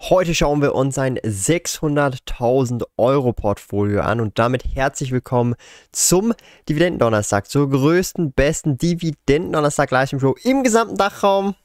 [0.00, 5.56] Heute schauen wir uns ein 600.000 Euro Portfolio an und damit herzlich willkommen
[5.90, 6.32] zum
[6.68, 11.56] Dividendendonnerstag, zur größten, besten Dividendendonnerstag Livestream Show im gesamten Dachraum.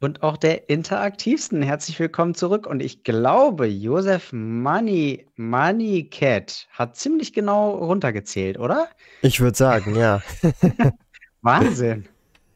[0.00, 1.62] Und auch der interaktivsten.
[1.62, 2.68] Herzlich willkommen zurück.
[2.68, 8.88] Und ich glaube, Josef Money, Money Cat hat ziemlich genau runtergezählt, oder?
[9.20, 10.22] Ich würde sagen, ja.
[11.42, 12.08] Wahnsinn.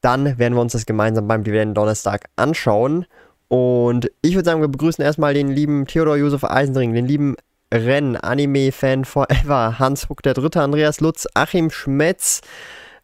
[0.00, 3.06] Dann werden wir uns das gemeinsam beim Dividenden Donnerstag anschauen.
[3.48, 7.36] Und ich würde sagen, wir begrüßen erstmal den lieben Theodor Josef Eisenring, den lieben
[7.74, 12.40] Renn, Anime-Fan forever, Hans Huck der Dritte, Andreas Lutz, Achim Schmetz,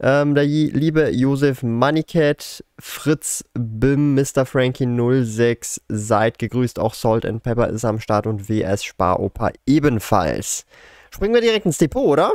[0.01, 4.47] ähm, der liebe Josef Moneycat, Fritz Bim, Mr.
[4.47, 10.65] Frankie 06, seid gegrüßt, auch Salt and Pepper ist am Start und WS Sparoper ebenfalls.
[11.11, 12.35] Springen wir direkt ins Depot, oder?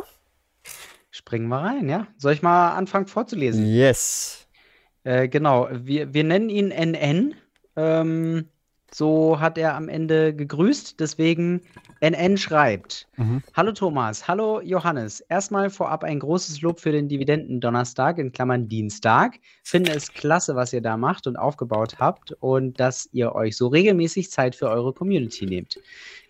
[1.11, 2.07] Springen wir rein, ja.
[2.17, 3.65] Soll ich mal anfangen vorzulesen?
[3.65, 4.45] Yes.
[5.05, 7.35] Äh, genau, wir, wir nennen ihn NN.
[7.77, 8.49] Ähm,
[8.95, 11.01] so hat er am Ende gegrüßt.
[11.01, 11.61] Deswegen
[11.99, 13.43] NN schreibt: mhm.
[13.53, 15.19] Hallo Thomas, hallo Johannes.
[15.19, 19.39] Erstmal vorab ein großes Lob für den Dividenden-Donnerstag in Klammern Dienstag.
[19.63, 23.67] Finde es klasse, was ihr da macht und aufgebaut habt und dass ihr euch so
[23.67, 25.77] regelmäßig Zeit für eure Community nehmt.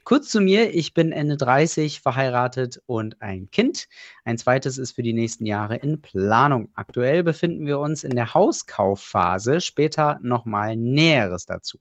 [0.03, 3.87] Kurz zu mir, ich bin Ende 30, verheiratet und ein Kind.
[4.23, 6.69] Ein zweites ist für die nächsten Jahre in Planung.
[6.73, 11.79] Aktuell befinden wir uns in der Hauskaufphase, später nochmal Näheres dazu.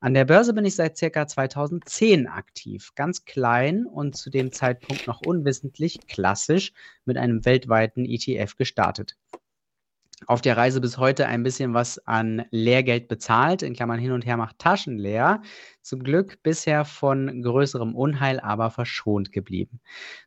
[0.00, 5.06] An der Börse bin ich seit circa 2010 aktiv, ganz klein und zu dem Zeitpunkt
[5.06, 6.72] noch unwissentlich klassisch
[7.04, 9.16] mit einem weltweiten ETF gestartet.
[10.26, 14.24] Auf der Reise bis heute ein bisschen was an Lehrgeld bezahlt, in Klammern hin und
[14.24, 15.42] her macht Taschen leer.
[15.82, 19.80] Zum Glück bisher von größerem Unheil aber verschont geblieben.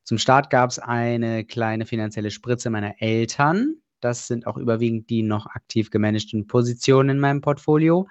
[0.03, 3.78] Zum Start gab es eine kleine finanzielle Spritze meiner Eltern.
[3.99, 8.07] Das sind auch überwiegend die noch aktiv gemanagten Positionen in meinem Portfolio.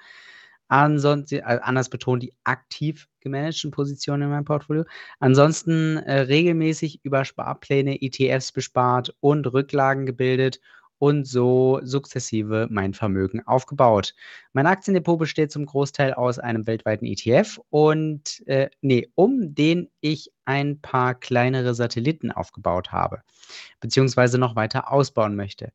[0.69, 4.85] Ansonsten, äh, anders betont, die aktiv gemanagten Positionen in meinem Portfolio.
[5.21, 10.61] Ansonsten äh, regelmäßig über Sparpläne, ETFs bespart und Rücklagen gebildet
[10.99, 14.15] und so sukzessive mein Vermögen aufgebaut.
[14.53, 20.33] Mein Aktiendepot besteht zum Großteil aus einem weltweiten ETF und äh, nee, um den ich
[20.45, 23.23] ein paar kleinere Satelliten aufgebaut habe,
[23.81, 25.73] beziehungsweise noch weiter ausbauen möchte.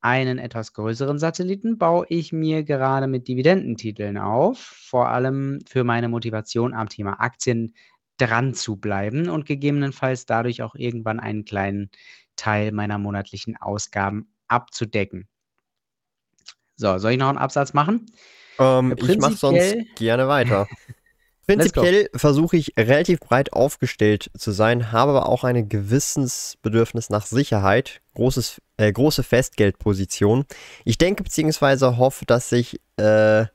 [0.00, 6.08] Einen etwas größeren Satelliten baue ich mir gerade mit Dividendentiteln auf, vor allem für meine
[6.08, 7.74] Motivation am Thema Aktien
[8.18, 11.90] dran zu bleiben und gegebenenfalls dadurch auch irgendwann einen kleinen
[12.36, 15.28] Teil meiner monatlichen Ausgaben abzudecken.
[16.76, 18.06] So, soll ich noch einen Absatz machen?
[18.58, 20.68] Ähm, ich mache sonst gerne weiter.
[21.46, 28.00] Prinzipiell versuche ich relativ breit aufgestellt zu sein, habe aber auch ein Gewissensbedürfnis nach Sicherheit,
[28.14, 30.44] großes, äh, große Festgeldposition.
[30.84, 31.96] Ich denke bzw.
[31.96, 33.46] hoffe, dass sich äh,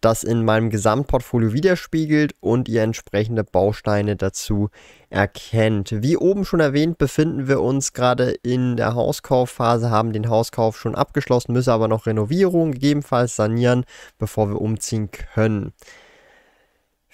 [0.00, 4.70] das in meinem Gesamtportfolio widerspiegelt und ihr entsprechende Bausteine dazu
[5.10, 6.02] erkennt.
[6.02, 10.94] Wie oben schon erwähnt, befinden wir uns gerade in der Hauskaufphase, haben den Hauskauf schon
[10.94, 13.84] abgeschlossen, müssen aber noch Renovierung gegebenenfalls sanieren,
[14.18, 15.72] bevor wir umziehen können.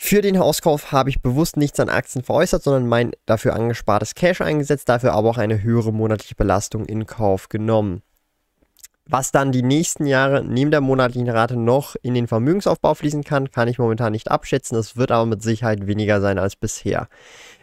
[0.05, 4.41] Für den Hauskauf habe ich bewusst nichts an Aktien veräußert, sondern mein dafür angespartes Cash
[4.41, 8.03] eingesetzt, dafür aber auch eine höhere monatliche Belastung in Kauf genommen.
[9.07, 13.53] Was dann die nächsten Jahre neben der monatlichen Rate noch in den Vermögensaufbau fließen kann,
[13.53, 14.77] kann ich momentan nicht abschätzen.
[14.77, 17.09] Es wird aber mit Sicherheit weniger sein als bisher.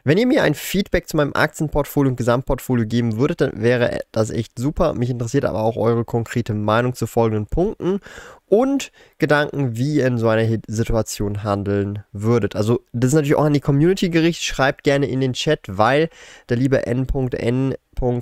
[0.04, 4.30] Wenn ihr mir ein Feedback zu meinem Aktienportfolio und Gesamtportfolio geben würdet, dann wäre das
[4.30, 4.94] echt super.
[4.94, 8.00] Mich interessiert aber auch eure konkrete Meinung zu folgenden Punkten
[8.46, 12.56] und Gedanken, wie ihr in so einer Situation handeln würdet.
[12.56, 14.44] Also, das ist natürlich auch an die Community gerichtet.
[14.44, 16.10] Schreibt gerne in den Chat, weil
[16.50, 17.75] der liebe N.N.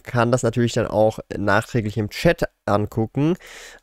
[0.03, 3.35] kann das natürlich dann auch nachträglich im Chat angucken.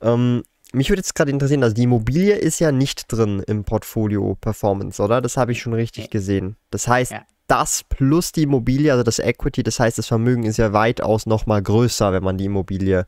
[0.02, 0.42] Ähm,
[0.74, 5.00] mich würde jetzt gerade interessieren, also die Immobilie ist ja nicht drin im Portfolio Performance,
[5.00, 5.20] oder?
[5.20, 6.56] Das habe ich schon richtig gesehen.
[6.70, 7.24] Das heißt, ja.
[7.46, 11.62] Das plus die Immobilie, also das Equity, das heißt, das Vermögen ist ja weitaus nochmal
[11.62, 13.06] größer, wenn man die Immobilie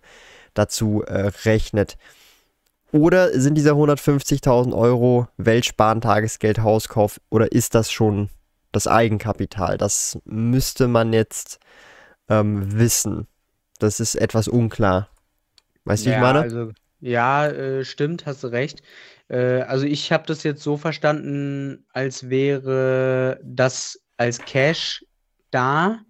[0.54, 1.96] dazu äh, rechnet.
[2.92, 8.30] Oder sind diese 150.000 Euro Weltsparen, Tagesgeld, Hauskauf oder ist das schon
[8.72, 9.76] das Eigenkapital?
[9.76, 11.58] Das müsste man jetzt
[12.28, 13.26] ähm, wissen.
[13.78, 15.08] Das ist etwas unklar.
[15.84, 16.40] Weißt du, ja, wie ich meine?
[16.40, 18.82] Also, ja, äh, stimmt, hast du recht.
[19.28, 25.04] Äh, also ich habe das jetzt so verstanden, als wäre das als Cash
[25.50, 26.00] da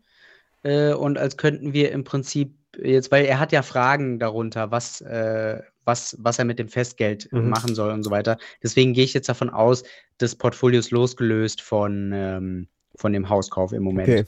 [0.63, 5.01] äh, und als könnten wir im Prinzip jetzt, weil er hat ja Fragen darunter, was,
[5.01, 7.49] äh, was, was er mit dem Festgeld mhm.
[7.49, 8.37] machen soll und so weiter.
[8.63, 9.85] Deswegen gehe ich jetzt davon aus,
[10.19, 14.09] das Portfolio ist losgelöst von, ähm, von dem Hauskauf im Moment.
[14.09, 14.25] Okay.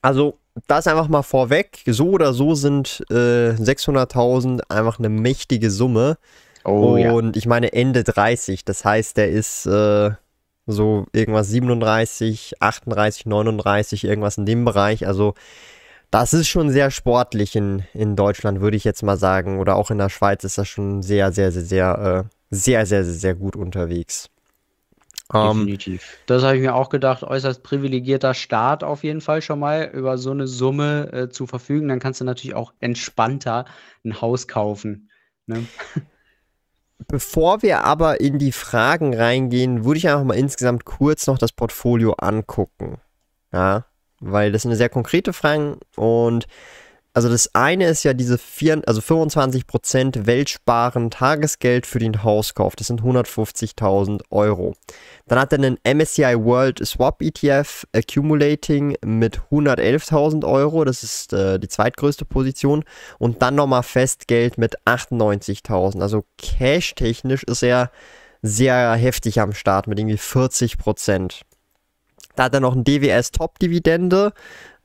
[0.00, 1.82] Also, das einfach mal vorweg.
[1.86, 6.18] So oder so sind äh, 600.000 einfach eine mächtige Summe.
[6.64, 7.38] Oh, und ja.
[7.38, 8.64] ich meine Ende 30.
[8.64, 10.10] Das heißt, der ist äh,
[10.66, 15.06] so irgendwas 37, 38, 39, irgendwas in dem Bereich.
[15.06, 15.34] Also
[16.10, 19.58] das ist schon sehr sportlich in, in Deutschland, würde ich jetzt mal sagen.
[19.58, 23.04] Oder auch in der Schweiz ist das schon sehr, sehr, sehr, sehr, äh, sehr, sehr,
[23.04, 24.28] sehr, sehr gut unterwegs.
[25.32, 26.02] Ähm, Definitiv.
[26.02, 27.22] Um, das habe ich mir auch gedacht.
[27.22, 31.88] Äußerst privilegierter Staat auf jeden Fall schon mal über so eine Summe äh, zu verfügen.
[31.88, 33.64] Dann kannst du natürlich auch entspannter
[34.04, 35.08] ein Haus kaufen.
[35.46, 35.64] Ne?
[37.08, 41.52] Bevor wir aber in die Fragen reingehen, würde ich einfach mal insgesamt kurz noch das
[41.52, 42.98] Portfolio angucken.
[43.52, 43.86] Ja,
[44.20, 46.46] weil das sind sehr konkrete Fragen und
[47.14, 52.74] also das eine ist ja diese vier, also 25% Weltsparen Tagesgeld für den Hauskauf.
[52.74, 54.74] Das sind 150.000 Euro.
[55.26, 60.84] Dann hat er einen MSCI World Swap ETF Accumulating mit 111.000 Euro.
[60.84, 62.82] Das ist äh, die zweitgrößte Position.
[63.18, 66.00] Und dann nochmal Festgeld mit 98.000.
[66.00, 67.90] Also cash-technisch ist er
[68.40, 71.42] sehr heftig am Start mit irgendwie 40%.
[72.36, 74.32] Da hat er noch einen DWS Top Dividende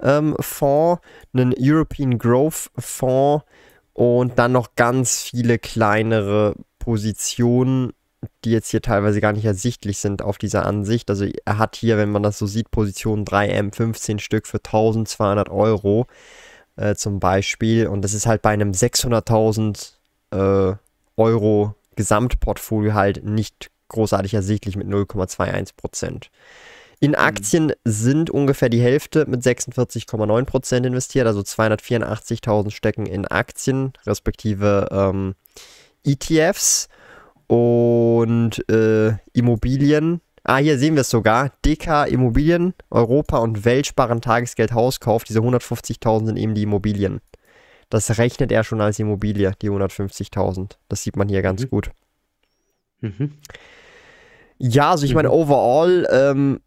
[0.02, 1.02] ähm, Fonds,
[1.34, 3.46] einen European Growth Fonds
[3.94, 7.94] und dann noch ganz viele kleinere Positionen,
[8.44, 11.10] die jetzt hier teilweise gar nicht ersichtlich sind auf dieser Ansicht.
[11.10, 15.50] Also er hat hier, wenn man das so sieht, Position 3M, 15 Stück für 1200
[15.50, 16.08] Euro
[16.76, 17.88] äh, zum Beispiel.
[17.88, 19.94] Und das ist halt bei einem 600.000
[20.32, 20.76] äh,
[21.18, 26.30] Euro Gesamtportfolio halt nicht großartig ersichtlich mit 0,21 Prozent.
[27.00, 27.18] In mhm.
[27.18, 35.36] Aktien sind ungefähr die Hälfte mit 46,9% investiert, also 284.000 stecken in Aktien, respektive ähm,
[36.04, 36.90] ETFs
[37.48, 40.22] und äh, Immobilien.
[40.44, 41.52] Ah, hier sehen wir es sogar.
[41.66, 45.24] DK Immobilien, Europa und Weltsparen Tagesgeld Hauskauf.
[45.24, 47.20] Diese 150.000 sind eben die Immobilien.
[47.90, 50.78] Das rechnet er schon als Immobilie, die 150.000.
[50.90, 51.70] Das sieht man hier ganz mhm.
[51.70, 51.92] gut.
[53.02, 53.34] Mhm.
[54.58, 55.34] Ja, also ich meine, mhm.
[55.34, 56.62] overall ähm,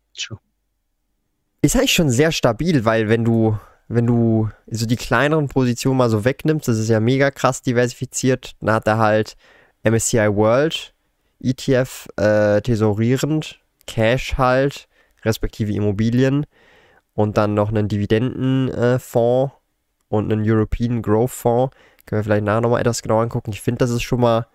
[1.62, 3.58] ist eigentlich schon sehr stabil, weil wenn du,
[3.88, 8.52] wenn du so die kleineren Positionen mal so wegnimmst, das ist ja mega krass diversifiziert,
[8.60, 9.36] dann hat er halt
[9.82, 10.94] MSCI World,
[11.42, 14.88] ETF äh, tesorierend, Cash halt,
[15.24, 16.46] respektive Immobilien
[17.14, 19.56] und dann noch einen Dividendenfonds äh,
[20.08, 21.76] und einen European Growth Fonds.
[22.06, 23.52] Können wir vielleicht nachher nochmal etwas genauer angucken.
[23.52, 24.46] Ich finde, das ist schon mal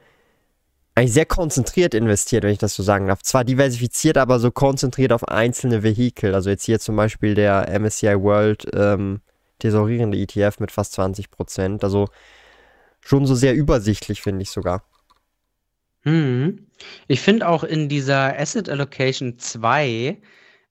[0.96, 3.22] eigentlich sehr konzentriert investiert, wenn ich das so sagen darf.
[3.22, 6.34] Zwar diversifiziert, aber so konzentriert auf einzelne Vehikel.
[6.34, 9.22] Also jetzt hier zum Beispiel der MSCI World ähm,
[9.60, 11.84] tesorierende ETF mit fast 20 Prozent.
[11.84, 12.08] Also
[13.02, 14.84] schon so sehr übersichtlich, finde ich sogar.
[16.04, 16.68] Hm.
[17.08, 20.18] Ich finde auch in dieser Asset Allocation 2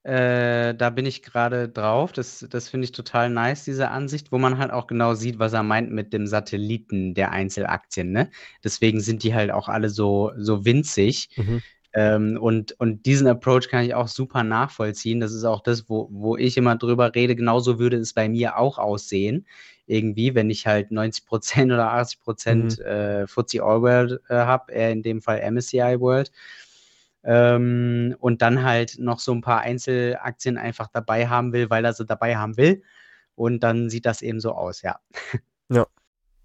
[0.05, 2.13] äh, da bin ich gerade drauf.
[2.13, 5.55] Das, das finde ich total nice, diese Ansicht, wo man halt auch genau sieht, was
[5.55, 8.13] er meint mit dem Satelliten der Einzelaktien.
[8.13, 8.31] Ne?
[8.63, 11.31] Deswegen sind die halt auch alle so, so winzig.
[11.37, 11.63] Mhm.
[11.95, 15.21] Ähm, und, und diesen Approach kann ich auch super nachvollziehen.
[15.21, 17.35] Das ist auch das, wo, wo ich immer drüber rede.
[17.35, 19.47] Genauso würde es bei mir auch aussehen.
[19.87, 22.85] Irgendwie, wenn ich halt 90% oder 80% mhm.
[22.85, 26.31] äh, FTSE All World äh, habe, eher in dem Fall MSCI World.
[27.25, 31.95] Ähm, und dann halt noch so ein paar Einzelaktien einfach dabei haben will, weil er
[31.95, 32.83] sie dabei haben will.
[33.35, 34.99] Und dann sieht das eben so aus, ja.
[35.71, 35.87] Ja.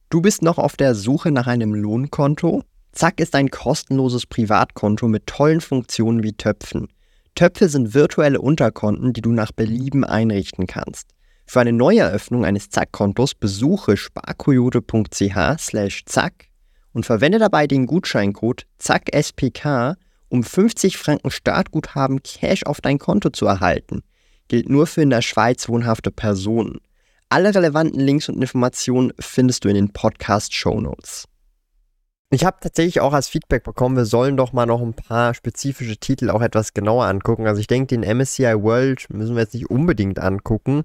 [0.10, 2.64] Du bist noch auf der Suche nach einem Lohnkonto?
[2.94, 6.88] Zack ist ein kostenloses Privatkonto mit tollen Funktionen wie Töpfen.
[7.36, 11.12] Töpfe sind virtuelle Unterkonten, die du nach Belieben einrichten kannst.
[11.46, 16.48] Für eine Neueröffnung eines Zack-Kontos besuche sparkoyote.ch slash zack
[16.94, 19.96] und verwende dabei den Gutscheincode ZACKSPK
[20.30, 24.04] um 50 Franken Startguthaben Cash auf dein Konto zu erhalten.
[24.48, 26.80] Gilt nur für in der Schweiz wohnhafte Personen.
[27.30, 31.28] Alle relevanten Links und Informationen findest du in den Podcast Show Notes.
[32.32, 35.98] Ich habe tatsächlich auch als Feedback bekommen, wir sollen doch mal noch ein paar spezifische
[35.98, 37.48] Titel auch etwas genauer angucken.
[37.48, 40.84] Also ich denke, den MSCI World müssen wir jetzt nicht unbedingt angucken.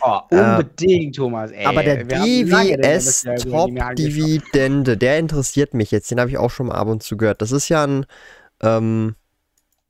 [0.00, 1.50] Oh, unbedingt, äh, Thomas.
[1.50, 6.10] Ey, aber der DWS Top Dividende, der interessiert mich jetzt.
[6.10, 7.42] Den habe ich auch schon mal ab und zu gehört.
[7.42, 8.06] Das ist ja ein,
[8.60, 9.16] ähm,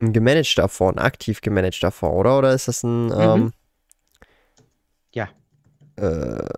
[0.01, 2.39] ein gemanagter Fonds, ein aktiv gemanagter Fonds, oder?
[2.39, 3.07] Oder ist das ein...
[3.07, 3.13] Mhm.
[3.13, 3.53] Ähm,
[5.13, 5.29] ja.
[5.97, 6.49] Äh,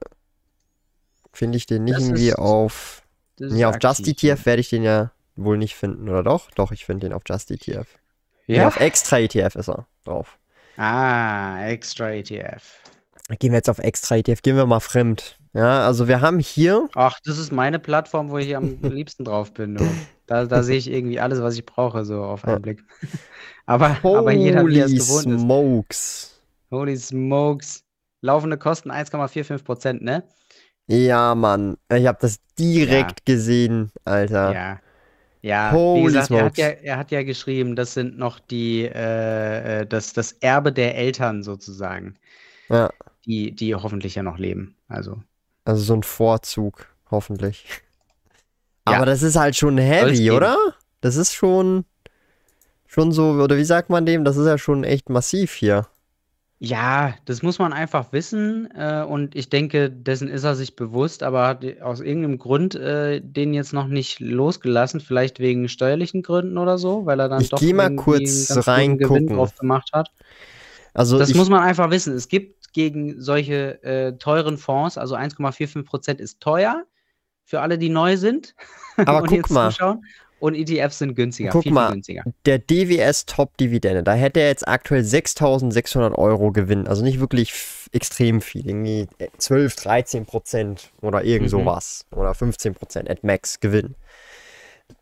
[1.33, 3.03] Finde ich den nicht das irgendwie auf
[3.41, 6.51] ja, auf Just ETF werde ich den ja wohl nicht finden, oder doch?
[6.53, 7.87] Doch, ich finde den auf Just ETF.
[8.47, 8.59] Ja.
[8.59, 10.39] Nee, auf Extra ETF ist er drauf.
[10.77, 12.83] Ah, Extra ETF.
[13.39, 15.38] Gehen wir jetzt auf Extra ETF, gehen wir mal fremd.
[15.53, 16.89] Ja, also wir haben hier.
[16.95, 19.77] Ach, das ist meine Plattform, wo ich am liebsten drauf bin.
[19.77, 19.85] Du.
[20.27, 22.59] Da, da sehe ich irgendwie alles, was ich brauche, so auf einen ja.
[22.59, 22.85] Blick.
[23.67, 26.41] aber, aber jeder, wie es gewohnt smokes.
[26.71, 27.83] Holy smokes.
[28.21, 30.25] Laufende Kosten 1,45 Prozent, ne?
[30.87, 31.77] Ja, Mann.
[31.93, 33.35] Ich habe das direkt ja.
[33.35, 34.53] gesehen, Alter.
[34.53, 34.81] Ja.
[35.41, 38.83] Ja, Holy wie gesagt, er hat ja, er hat ja geschrieben, das sind noch die,
[38.83, 42.15] äh, äh, das, das Erbe der Eltern sozusagen.
[42.69, 42.91] Ja.
[43.25, 44.77] Die, die hoffentlich ja noch leben.
[44.89, 45.23] Also.
[45.69, 47.67] Also so ein Vorzug, hoffentlich.
[48.89, 48.97] Ja.
[48.97, 50.57] Aber das ist halt schon heavy, oder?
[51.03, 51.85] Das ist schon,
[52.87, 54.25] schon so, oder wie sagt man dem?
[54.25, 55.87] Das ist ja schon echt massiv hier.
[56.59, 61.23] Ja, das muss man einfach wissen, äh, und ich denke, dessen ist er sich bewusst,
[61.23, 66.57] aber hat aus irgendeinem Grund, äh, den jetzt noch nicht losgelassen, vielleicht wegen steuerlichen Gründen
[66.57, 69.27] oder so, weil er dann Ich doch mal kurz reingucken.
[69.27, 70.11] drauf gemacht hat.
[70.95, 72.15] Also Das muss man einfach wissen.
[72.15, 76.85] Es gibt gegen solche, äh, teuren Fonds also 1,45% ist teuer
[77.45, 78.55] für alle, die neu sind
[78.97, 79.73] aber guck mal.
[79.73, 80.05] zuschauen.
[80.39, 82.23] Und ETFs sind günstiger, Guck viel, mal, viel günstiger.
[82.47, 86.87] der DWS Top Dividende, da hätte er jetzt aktuell 6.600 Euro Gewinn.
[86.87, 87.53] Also nicht wirklich
[87.91, 89.09] extrem viel, irgendwie
[89.39, 91.51] 12, 13 Prozent oder irgend mhm.
[91.51, 92.07] sowas.
[92.15, 93.97] Oder 15 Prozent at max Gewinn.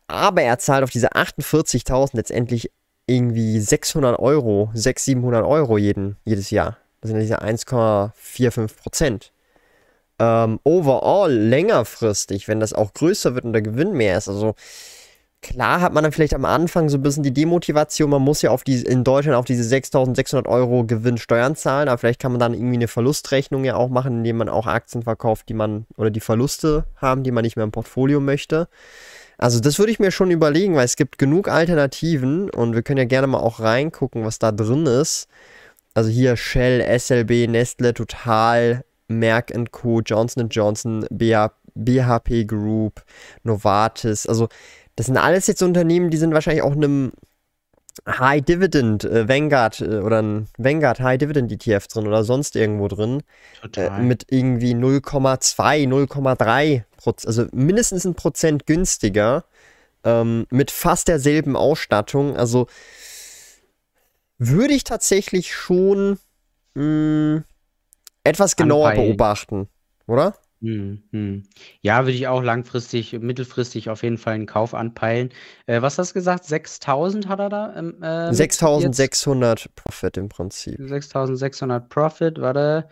[0.07, 2.71] Aber er zahlt auf diese 48.000 letztendlich
[3.05, 6.77] irgendwie 600 Euro, 600, 700 Euro jeden, jedes Jahr.
[7.01, 9.31] Das sind diese 1,45 Prozent.
[10.19, 14.55] Ähm, overall, längerfristig, wenn das auch größer wird und der Gewinn mehr ist, also
[15.41, 18.49] Klar hat man dann vielleicht am Anfang so ein bisschen die Demotivation, man muss ja
[18.49, 22.39] auf die, in Deutschland auf diese 6600 Euro Gewinn Steuern zahlen, aber vielleicht kann man
[22.39, 26.09] dann irgendwie eine Verlustrechnung ja auch machen, indem man auch Aktien verkauft, die man, oder
[26.09, 28.67] die Verluste haben, die man nicht mehr im Portfolio möchte.
[29.37, 32.97] Also das würde ich mir schon überlegen, weil es gibt genug Alternativen und wir können
[32.97, 35.27] ja gerne mal auch reingucken, was da drin ist.
[35.97, 43.01] Also hier Shell, SLB, Nestle, Total, Merck Co., Johnson Johnson, BHP Group,
[43.41, 44.27] Novartis.
[44.27, 44.47] Also
[44.95, 47.13] das sind alles jetzt Unternehmen, die sind wahrscheinlich auch einem
[48.07, 52.87] High Dividend äh, Vanguard äh, oder ein Vanguard High Dividend ETF drin oder sonst irgendwo
[52.89, 53.23] drin.
[53.59, 53.99] Total.
[53.99, 59.45] Äh, mit irgendwie 0,2, 0,3 Prozent, also mindestens ein Prozent günstiger.
[60.03, 62.37] Ähm, mit fast derselben Ausstattung.
[62.37, 62.67] Also
[64.37, 66.19] würde ich tatsächlich schon
[66.75, 67.43] mh, hm,
[68.23, 69.09] etwas genauer Anpeilen.
[69.09, 69.67] beobachten,
[70.05, 70.35] oder?
[70.59, 71.43] Mhm, mhm.
[71.81, 75.29] Ja, würde ich auch langfristig mittelfristig auf jeden Fall einen Kauf anpeilen.
[75.67, 76.45] Äh, was hast du gesagt?
[76.45, 80.79] 6.000 hat er da, ähm, äh, 6.600 Profit im Prinzip.
[80.79, 82.89] 6.600 Profit, warte.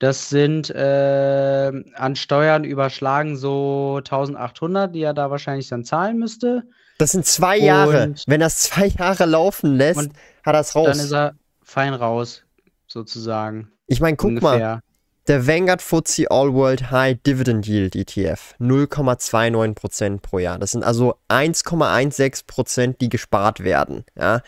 [0.00, 6.64] Das sind, äh, an Steuern überschlagen so 1.800, die er da wahrscheinlich dann zahlen müsste.
[6.98, 8.02] Das sind 2 Jahre.
[8.04, 10.10] Und Wenn er's 2 Jahre laufen lässt,
[10.44, 10.88] hat er's raus.
[10.88, 12.42] dann ist er fein raus,
[12.86, 14.80] sozusagen, Ich meine, guck mal.
[15.28, 20.58] Der Vanguard FTSE All World High Dividend Yield ETF 0,29% pro Jahr.
[20.58, 24.06] Das sind also 1,16%, die gespart werden.
[24.16, 24.40] Ja?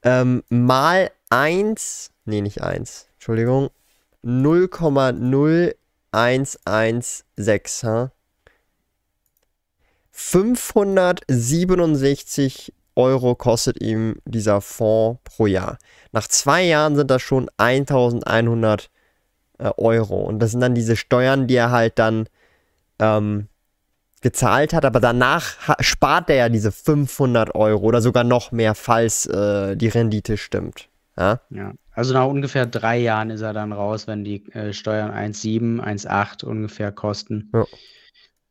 [0.03, 3.71] Ähm, mal 1, nee, nicht 1, Entschuldigung,
[4.25, 5.75] 0,0
[6.13, 8.13] 116, ha?
[10.11, 15.79] 567 Euro kostet ihm dieser Fonds pro Jahr.
[16.13, 18.91] Nach zwei Jahren sind das schon 1100
[19.59, 20.23] äh, Euro.
[20.23, 22.29] Und das sind dann diese Steuern, die er halt dann
[22.99, 23.49] ähm,
[24.21, 24.85] gezahlt hat.
[24.85, 29.89] Aber danach spart er ja diese 500 Euro oder sogar noch mehr, falls äh, die
[29.89, 30.89] Rendite stimmt.
[31.17, 31.41] Ja?
[31.51, 31.73] ja.
[31.93, 36.45] Also nach ungefähr drei Jahren ist er dann raus, wenn die äh, Steuern 1,7, 1,8
[36.45, 37.51] ungefähr kosten.
[37.53, 37.65] Ja.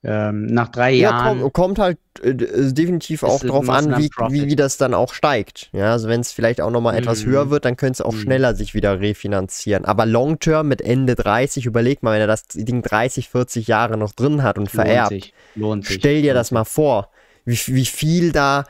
[0.01, 1.39] Ähm, nach drei ja, Jahren.
[1.41, 5.13] Kommt, kommt halt äh, äh definitiv auch drauf an, wie, wie, wie, das dann auch
[5.13, 5.69] steigt.
[5.73, 6.99] Ja, also wenn es vielleicht auch nochmal mhm.
[6.99, 8.21] etwas höher wird, dann könnte es auch mhm.
[8.21, 9.83] schneller sich wieder refinanzieren.
[9.83, 13.97] Aber long term mit Ende 30, überleg mal, wenn er das Ding 30, 40 Jahre
[13.97, 15.09] noch drin hat und Lohnt vererbt.
[15.09, 15.33] Sich.
[15.55, 15.97] Lohnt sich.
[15.97, 17.09] Stell dir das mal vor,
[17.43, 18.63] wie, wie viel da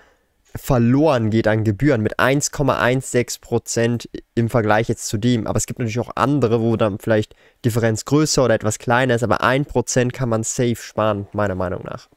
[0.55, 5.47] verloren geht an Gebühren mit 1,16 Prozent im Vergleich jetzt zu dem.
[5.47, 9.23] Aber es gibt natürlich auch andere, wo dann vielleicht Differenz größer oder etwas kleiner ist,
[9.23, 12.09] aber 1 Prozent kann man safe sparen, meiner Meinung nach.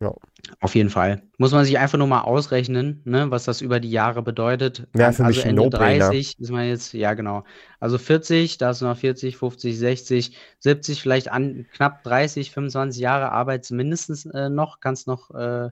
[0.00, 0.14] Ja.
[0.60, 1.22] Auf jeden Fall.
[1.38, 4.86] Muss man sich einfach nur mal ausrechnen, ne, was das über die Jahre bedeutet.
[4.94, 7.44] Ja, für also mich Ende 30 ist man jetzt, ja genau.
[7.80, 13.32] Also 40, da du noch 40, 50, 60, 70, vielleicht an knapp 30, 25 Jahre
[13.32, 15.70] Arbeit mindestens äh, noch, kannst noch äh,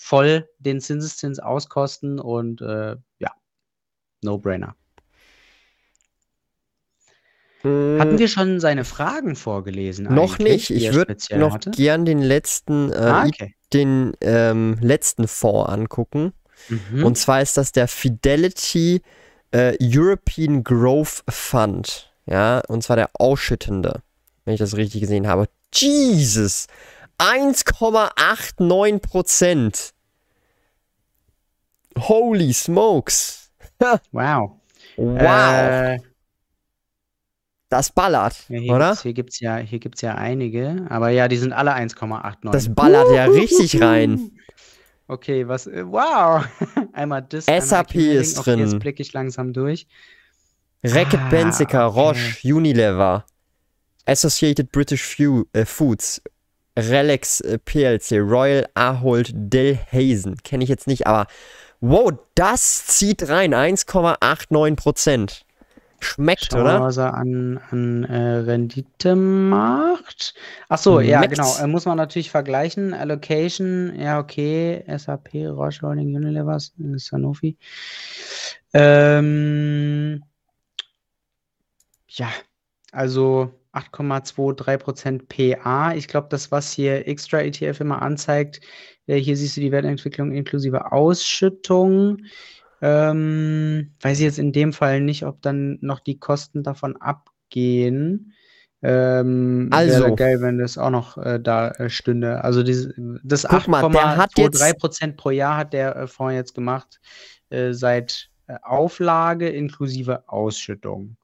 [0.00, 3.30] voll den Zinseszins auskosten und äh, ja,
[4.22, 4.74] No-Brainer.
[7.62, 10.06] Hatten wir schon seine Fragen vorgelesen?
[10.06, 10.70] Noch nicht.
[10.70, 11.70] Ich würde noch hatte?
[11.72, 13.54] gern den letzten, äh, ah, okay.
[13.74, 16.32] den ähm, letzten Fonds angucken.
[16.70, 17.04] Mhm.
[17.04, 19.02] Und zwar ist das der Fidelity
[19.50, 22.10] äh, European Growth Fund.
[22.24, 24.00] Ja, und zwar der ausschüttende,
[24.46, 25.46] wenn ich das richtig gesehen habe.
[25.74, 26.68] Jesus!
[27.20, 29.92] 1,89 Prozent.
[31.98, 33.50] Holy smokes.
[34.12, 34.58] wow.
[34.96, 35.20] Wow.
[35.20, 35.98] Äh,
[37.68, 38.96] das ballert, ja, hier oder?
[39.02, 39.12] Gibt's, hier
[39.78, 42.50] gibt es ja, ja einige, aber ja, die sind alle 1,89.
[42.50, 44.32] Das ballert uh, ja richtig rein.
[45.06, 46.44] Okay, was, äh, wow.
[46.92, 47.46] einmal das.
[47.46, 48.58] SAP einmal ist drin.
[48.60, 49.86] Jetzt blicke ich langsam durch.
[50.82, 52.00] Reckitt ah, Benzica, okay.
[52.00, 53.26] Roche, Unilever,
[54.06, 56.22] Associated British Few, äh, Foods,
[56.78, 60.36] Relax äh, PLC, Royal Ahold Delhaizen.
[60.42, 61.26] Kenne ich jetzt nicht, aber
[61.80, 63.54] wow, das zieht rein.
[63.54, 65.44] 1,89 Prozent.
[66.02, 66.80] Schmeckt, Schauen oder?
[66.80, 70.34] Was er an, an äh, Rendite macht.
[70.68, 71.54] Achso, ja, genau.
[71.58, 72.94] Äh, muss man natürlich vergleichen.
[72.94, 74.82] Allocation, ja, okay.
[74.96, 76.58] SAP, Roche Holding, Unilever,
[76.96, 77.58] Sanofi.
[78.72, 80.22] Ähm,
[82.08, 82.28] ja,
[82.92, 85.94] also 8,23% PA.
[85.94, 88.60] Ich glaube, das, was hier Extra ETF immer anzeigt,
[89.06, 92.18] äh, hier siehst du die Wertentwicklung inklusive Ausschüttung.
[92.82, 98.32] Ähm, weiß ich jetzt in dem Fall nicht, ob dann noch die Kosten davon abgehen.
[98.82, 102.42] Ähm, also wäre geil, wenn das auch noch äh, da äh, stünde.
[102.42, 107.00] Also das 8,23% pro Jahr hat der äh, Fonds jetzt gemacht
[107.72, 108.30] seit
[108.62, 111.16] Auflage inklusive Ausschüttung.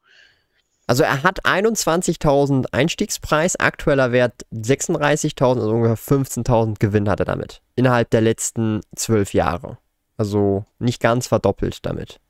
[0.87, 7.61] Also er hat 21.000 Einstiegspreis, aktueller Wert 36.000, also ungefähr 15.000 Gewinn hat er damit.
[7.75, 9.79] Innerhalb der letzten zwölf Jahre.
[10.16, 12.20] Also nicht ganz verdoppelt damit.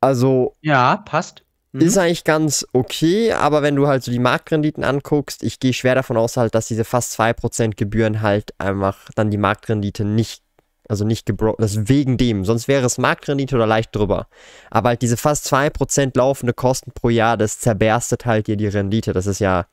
[0.00, 0.54] Also.
[0.60, 1.44] Ja, passt.
[1.72, 1.80] Mhm.
[1.82, 5.94] Ist eigentlich ganz okay, aber wenn du halt so die Marktrenditen anguckst, ich gehe schwer
[5.94, 10.42] davon aus, halt, dass diese fast 2% Gebühren halt einfach dann die Marktrendite nicht,
[10.88, 14.26] also nicht gebrochen, das ist wegen dem, sonst wäre es Marktrendite oder leicht drüber.
[14.70, 19.12] Aber halt diese fast 2% laufende Kosten pro Jahr, das zerberstet halt dir die Rendite.
[19.12, 19.66] Das ist ja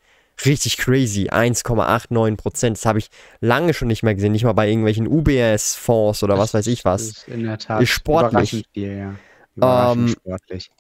[0.46, 1.30] richtig crazy.
[1.30, 2.78] 1,89 Prozent.
[2.78, 4.34] Das habe ich lange schon nicht mehr gesehen.
[4.34, 7.02] Nicht mal bei irgendwelchen UBS-Fonds oder was weiß ich was.
[7.02, 8.66] Ist in der Tat ist sportlich.
[8.74, 9.16] Viel, ja.
[9.56, 10.72] Überraschend ähm, sportlich.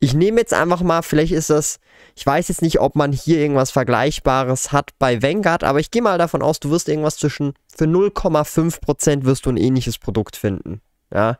[0.00, 1.80] Ich nehme jetzt einfach mal, vielleicht ist das,
[2.14, 6.02] ich weiß jetzt nicht, ob man hier irgendwas Vergleichbares hat bei Vanguard, aber ich gehe
[6.02, 10.80] mal davon aus, du wirst irgendwas zwischen, für 0,5% wirst du ein ähnliches Produkt finden.
[11.12, 11.38] Ja.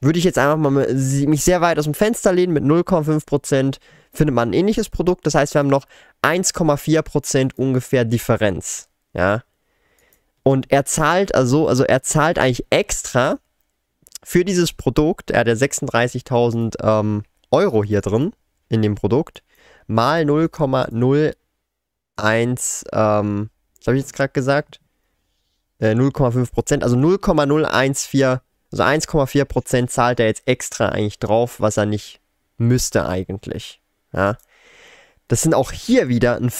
[0.00, 3.78] Würde ich jetzt einfach mal mich sehr weit aus dem Fenster lehnen mit 0,5%
[4.14, 5.26] findet man ein ähnliches Produkt.
[5.26, 5.86] Das heißt, wir haben noch
[6.22, 8.88] 1,4% ungefähr Differenz.
[9.12, 9.42] Ja.
[10.42, 13.38] Und er zahlt also, also er zahlt eigentlich extra
[14.22, 15.30] für dieses Produkt.
[15.30, 17.22] Er hat ja 36.000 ähm,
[17.54, 18.32] Euro hier drin
[18.68, 19.42] in dem Produkt.
[19.86, 21.34] Mal 0,01,
[22.92, 24.80] ähm, was habe ich jetzt gerade gesagt?
[25.78, 28.40] Äh, 0,5%, also 0,014,
[28.72, 32.20] also 1,4% zahlt er jetzt extra eigentlich drauf, was er nicht
[32.56, 33.80] müsste eigentlich.
[34.12, 34.36] Ja.
[35.28, 36.50] Das sind auch hier wieder ein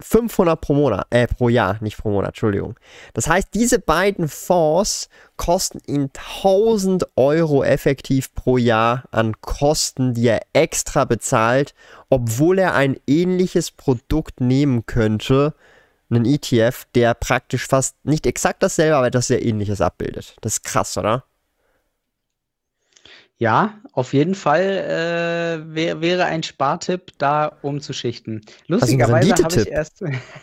[0.00, 2.76] 500 pro Monat, äh, pro Jahr, nicht pro Monat, Entschuldigung.
[3.14, 10.28] Das heißt, diese beiden Fonds kosten ihn 1000 Euro effektiv pro Jahr an Kosten, die
[10.28, 11.74] er extra bezahlt,
[12.10, 15.54] obwohl er ein ähnliches Produkt nehmen könnte,
[16.10, 20.36] einen ETF, der praktisch fast nicht exakt dasselbe, aber etwas sehr ähnliches abbildet.
[20.40, 21.24] Das ist krass, oder?
[23.40, 28.44] Ja, auf jeden Fall äh, wär, wäre ein Spartipp, da umzuschichten.
[28.66, 30.02] Lustigerweise habe ich erst.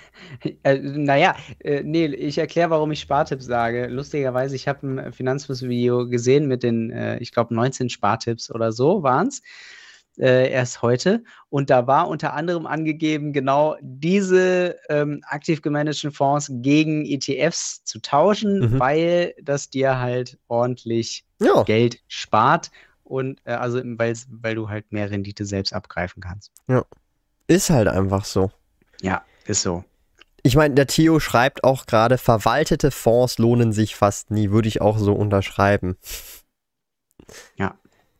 [0.63, 3.88] äh, naja, äh, nee, ich erkläre, warum ich Spartipp sage.
[3.88, 9.03] Lustigerweise, ich habe ein Finanzfluss-Video gesehen mit den, äh, ich glaube, 19 Spartipps oder so
[9.03, 9.41] waren es.
[10.17, 11.23] Äh, erst heute.
[11.49, 17.99] Und da war unter anderem angegeben, genau diese ähm, aktiv gemanagten Fonds gegen ETFs zu
[17.99, 18.80] tauschen, mhm.
[18.80, 21.63] weil das dir halt ordentlich ja.
[21.63, 22.71] Geld spart
[23.04, 26.51] und äh, also weil, weil du halt mehr Rendite selbst abgreifen kannst.
[26.67, 26.84] Ja.
[27.47, 28.51] Ist halt einfach so.
[29.01, 29.84] Ja, ist so.
[30.41, 34.51] Ich meine, der Theo schreibt auch gerade, verwaltete Fonds lohnen sich fast nie.
[34.51, 35.97] Würde ich auch so unterschreiben.
[37.56, 37.75] Ja,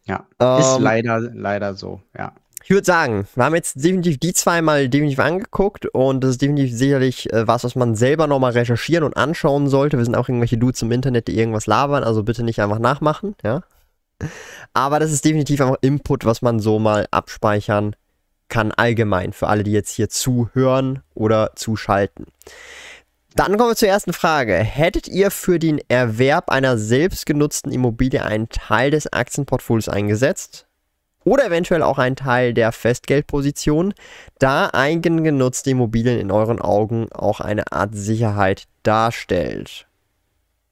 [0.06, 0.26] ja.
[0.40, 2.34] Ähm, ist leider, leider so, ja.
[2.64, 6.42] Ich würde sagen, wir haben jetzt definitiv die zwei mal definitiv angeguckt und das ist
[6.42, 9.98] definitiv sicherlich äh, was, was man selber nochmal recherchieren und anschauen sollte.
[9.98, 13.36] Wir sind auch irgendwelche Dudes im Internet, die irgendwas labern, also bitte nicht einfach nachmachen,
[13.44, 13.62] ja.
[14.74, 17.96] Aber das ist definitiv einfach Input, was man so mal abspeichern
[18.48, 22.28] kann, allgemein, für alle, die jetzt hier zuhören oder zuschalten.
[23.36, 24.56] Dann kommen wir zur ersten Frage.
[24.56, 30.68] Hättet ihr für den Erwerb einer selbstgenutzten Immobilie einen Teil des Aktienportfolios eingesetzt?
[31.26, 33.94] Oder eventuell auch einen Teil der Festgeldposition,
[34.40, 39.86] da eigengenutzte Immobilien in euren Augen auch eine Art Sicherheit darstellt?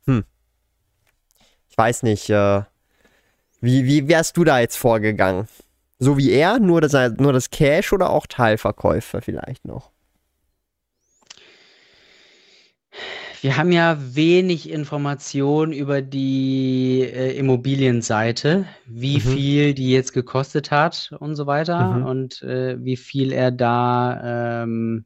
[0.05, 0.23] Hm.
[1.69, 2.61] Ich weiß nicht, äh,
[3.59, 5.49] wie, wie wärst du da jetzt vorgegangen?
[5.99, 9.92] So wie er, nur das, nur das Cash oder auch Teilverkäufe vielleicht noch?
[13.41, 19.21] Wir haben ja wenig Informationen über die äh, Immobilienseite, wie mhm.
[19.21, 22.05] viel die jetzt gekostet hat und so weiter mhm.
[22.05, 25.05] und äh, wie viel er da ähm,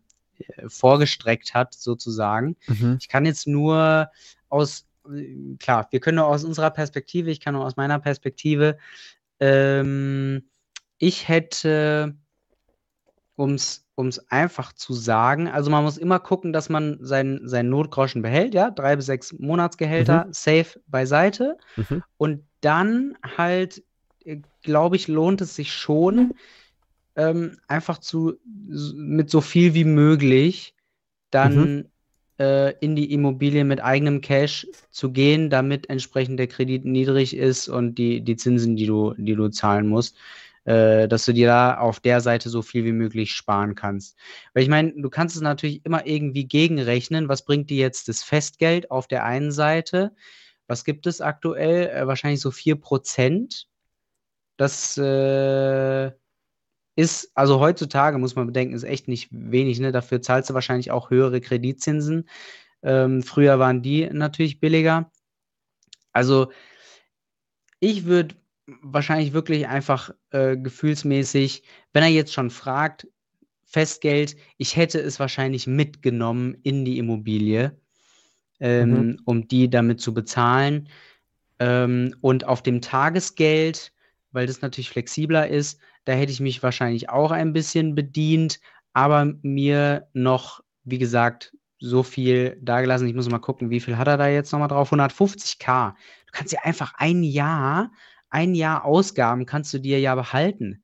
[0.67, 2.57] vorgestreckt hat, sozusagen.
[2.67, 2.97] Mhm.
[3.01, 4.11] Ich kann jetzt nur
[4.49, 4.85] aus
[5.59, 8.77] klar, wir können nur aus unserer Perspektive, ich kann nur aus meiner Perspektive,
[9.39, 10.43] ähm,
[10.97, 12.15] ich hätte,
[13.35, 13.86] um es
[14.29, 18.69] einfach zu sagen, also man muss immer gucken, dass man seinen sein Notgroschen behält, ja,
[18.69, 20.33] drei bis sechs Monatsgehälter mhm.
[20.33, 22.03] safe beiseite mhm.
[22.17, 23.83] und dann halt,
[24.23, 26.35] äh, glaube ich, lohnt es sich schon,
[27.15, 30.75] ähm, einfach zu mit so viel wie möglich
[31.31, 31.85] dann mhm
[32.39, 37.67] äh, in die Immobilie mit eigenem Cash zu gehen, damit entsprechend der Kredit niedrig ist
[37.67, 40.15] und die, die Zinsen, die du, die du zahlen musst,
[40.67, 44.17] äh, dass du dir da auf der Seite so viel wie möglich sparen kannst.
[44.53, 47.29] Weil ich meine, du kannst es natürlich immer irgendwie gegenrechnen.
[47.29, 50.13] Was bringt dir jetzt das Festgeld auf der einen Seite?
[50.67, 51.87] Was gibt es aktuell?
[51.87, 53.67] Äh, wahrscheinlich so 4%.
[54.57, 56.11] Das äh,
[56.95, 59.93] ist, also heutzutage muss man bedenken, ist echt nicht wenig, ne?
[59.93, 62.27] Dafür zahlst du wahrscheinlich auch höhere Kreditzinsen.
[62.83, 65.11] Ähm, früher waren die natürlich billiger.
[66.11, 66.51] Also
[67.79, 68.35] ich würde
[68.81, 73.07] wahrscheinlich wirklich einfach äh, gefühlsmäßig, wenn er jetzt schon fragt,
[73.63, 77.77] Festgeld, ich hätte es wahrscheinlich mitgenommen in die Immobilie,
[78.59, 79.19] ähm, mhm.
[79.25, 80.89] um die damit zu bezahlen.
[81.59, 83.93] Ähm, und auf dem Tagesgeld,
[84.31, 88.59] weil das natürlich flexibler ist, da hätte ich mich wahrscheinlich auch ein bisschen bedient,
[88.93, 93.07] aber mir noch, wie gesagt, so viel dagelassen.
[93.07, 94.91] Ich muss mal gucken, wie viel hat er da jetzt nochmal drauf?
[94.91, 95.91] 150k.
[95.91, 97.91] Du kannst ja einfach ein Jahr,
[98.37, 100.83] ein Jahr Ausgaben kannst du dir ja behalten.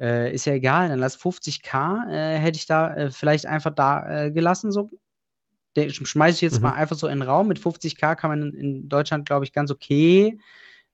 [0.00, 4.26] Äh, ist ja egal, dann lass 50k, äh, hätte ich da äh, vielleicht einfach da
[4.26, 4.88] äh, gelassen, so.
[5.76, 6.68] schmeiße ich jetzt mhm.
[6.68, 7.48] mal einfach so in den Raum.
[7.48, 10.38] Mit 50k kann man in, in Deutschland, glaube ich, ganz okay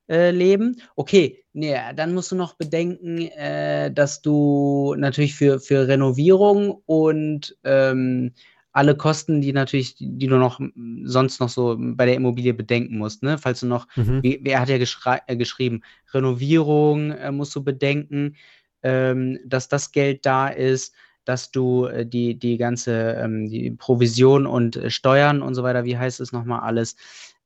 [0.09, 0.81] äh, leben.
[0.97, 7.59] Okay, nee, dann musst du noch bedenken, äh, dass du natürlich für, für Renovierung und
[7.65, 8.33] ähm,
[8.75, 10.61] alle Kosten, die natürlich, die, du noch
[11.05, 13.39] sonst noch so bei der Immobilie bedenken musst, ne?
[13.39, 14.23] Falls du noch, mhm.
[14.23, 15.83] wie, wer hat ja äh, geschrieben,
[16.13, 18.35] Renovierung äh, musst du bedenken,
[18.83, 20.93] ähm, dass das Geld da ist,
[21.25, 25.85] dass du äh, die, die ganze ähm, die Provision und äh, Steuern und so weiter,
[25.85, 26.97] wie heißt es nochmal alles,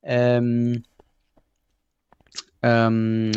[0.03, 0.83] ähm,
[2.63, 3.33] ähm,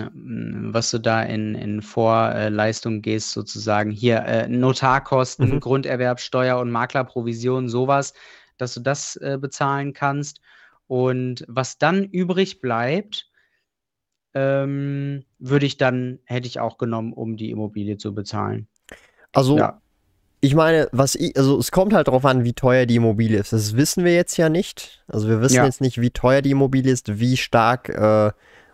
[0.74, 3.92] was du da in, in Vorleistung gehst, sozusagen.
[3.92, 5.60] Hier äh, Notarkosten, mhm.
[5.60, 8.14] Grunderwerbsteuer und Maklerprovision, sowas,
[8.58, 10.42] dass du das äh, bezahlen kannst.
[10.88, 13.30] Und was dann übrig bleibt,
[14.34, 18.68] ähm, würde ich dann, hätte ich auch genommen, um die Immobilie zu bezahlen.
[19.34, 19.82] Also, ja.
[20.42, 23.54] ich meine, was ich, also es kommt halt darauf an, wie teuer die Immobilie ist.
[23.54, 25.04] Das wissen wir jetzt ja nicht.
[25.08, 25.66] Also wir wissen ja.
[25.66, 28.32] jetzt nicht, wie teuer die Immobilie ist, wie stark äh,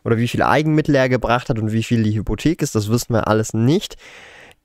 [0.08, 3.14] oder wie viel Eigenmittel er gebracht hat und wie viel die Hypothek ist, das wissen
[3.14, 3.98] wir alles nicht.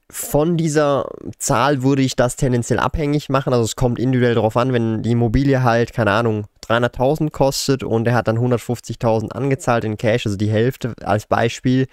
[0.09, 3.53] Von dieser Zahl würde ich das tendenziell abhängig machen.
[3.53, 8.07] Also es kommt individuell darauf an, wenn die Immobilie halt, keine Ahnung, 300.000 kostet und
[8.07, 11.89] er hat dann 150.000 angezahlt in Cash, also die Hälfte als Beispiel,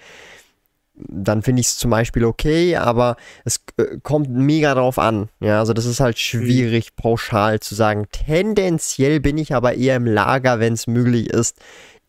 [0.94, 5.28] dann finde ich es zum Beispiel okay, aber es äh, kommt mega drauf an.
[5.40, 7.02] Ja, also das ist halt schwierig mhm.
[7.02, 8.06] pauschal zu sagen.
[8.12, 11.58] Tendenziell bin ich aber eher im Lager, wenn es möglich ist,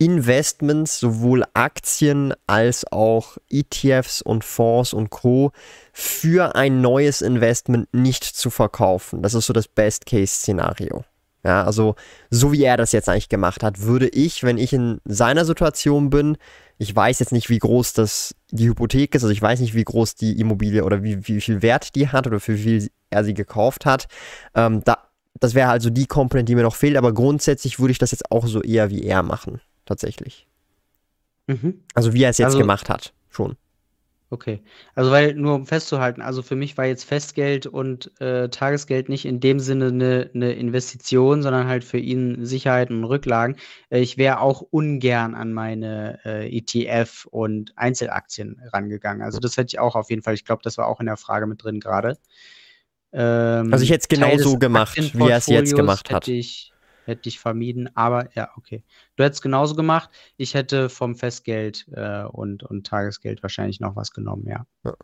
[0.02, 5.52] Investments, sowohl Aktien als auch ETFs und Fonds und Co.
[5.94, 9.22] für ein neues Investment nicht zu verkaufen.
[9.22, 11.04] Das ist so das Best-Case-Szenario.
[11.44, 11.94] Ja, also
[12.32, 16.10] so wie er das jetzt eigentlich gemacht hat, würde ich, wenn ich in seiner Situation
[16.10, 16.38] bin,
[16.80, 19.84] ich weiß jetzt nicht, wie groß das die Hypothek ist, also ich weiß nicht, wie
[19.84, 23.24] groß die Immobilie oder wie, wie viel Wert die hat oder für wie viel er
[23.24, 24.08] sie gekauft hat.
[24.56, 24.98] Ähm, da
[25.40, 28.32] das wäre also die Komponente, die mir noch fehlt, aber grundsätzlich würde ich das jetzt
[28.32, 29.60] auch so eher wie er machen,
[29.92, 30.48] tatsächlich.
[31.48, 31.84] Mhm.
[31.94, 33.58] Also wie er es jetzt also, gemacht hat, schon.
[34.30, 34.62] Okay.
[34.96, 39.26] Also weil, nur um festzuhalten, also für mich war jetzt Festgeld und äh, Tagesgeld nicht
[39.26, 43.58] in dem Sinne eine, eine Investition, sondern halt für ihn Sicherheiten und Rücklagen.
[43.90, 49.22] Äh, ich wäre auch ungern an meine äh, ETF und Einzelaktien rangegangen.
[49.22, 51.18] Also das hätte ich auch auf jeden Fall, ich glaube, das war auch in der
[51.18, 52.18] Frage mit drin gerade.
[53.12, 56.30] Ähm, also ich hätte es genau so gemacht, wie er es jetzt gemacht hat.
[56.30, 56.71] Ich,
[57.06, 58.84] hätte ich vermieden, aber ja, okay.
[59.16, 60.10] Du hättest genauso gemacht.
[60.38, 64.66] Ich hätte vom Festgeld äh, und, und Tagesgeld wahrscheinlich noch was genommen, ja.
[64.84, 64.96] ja.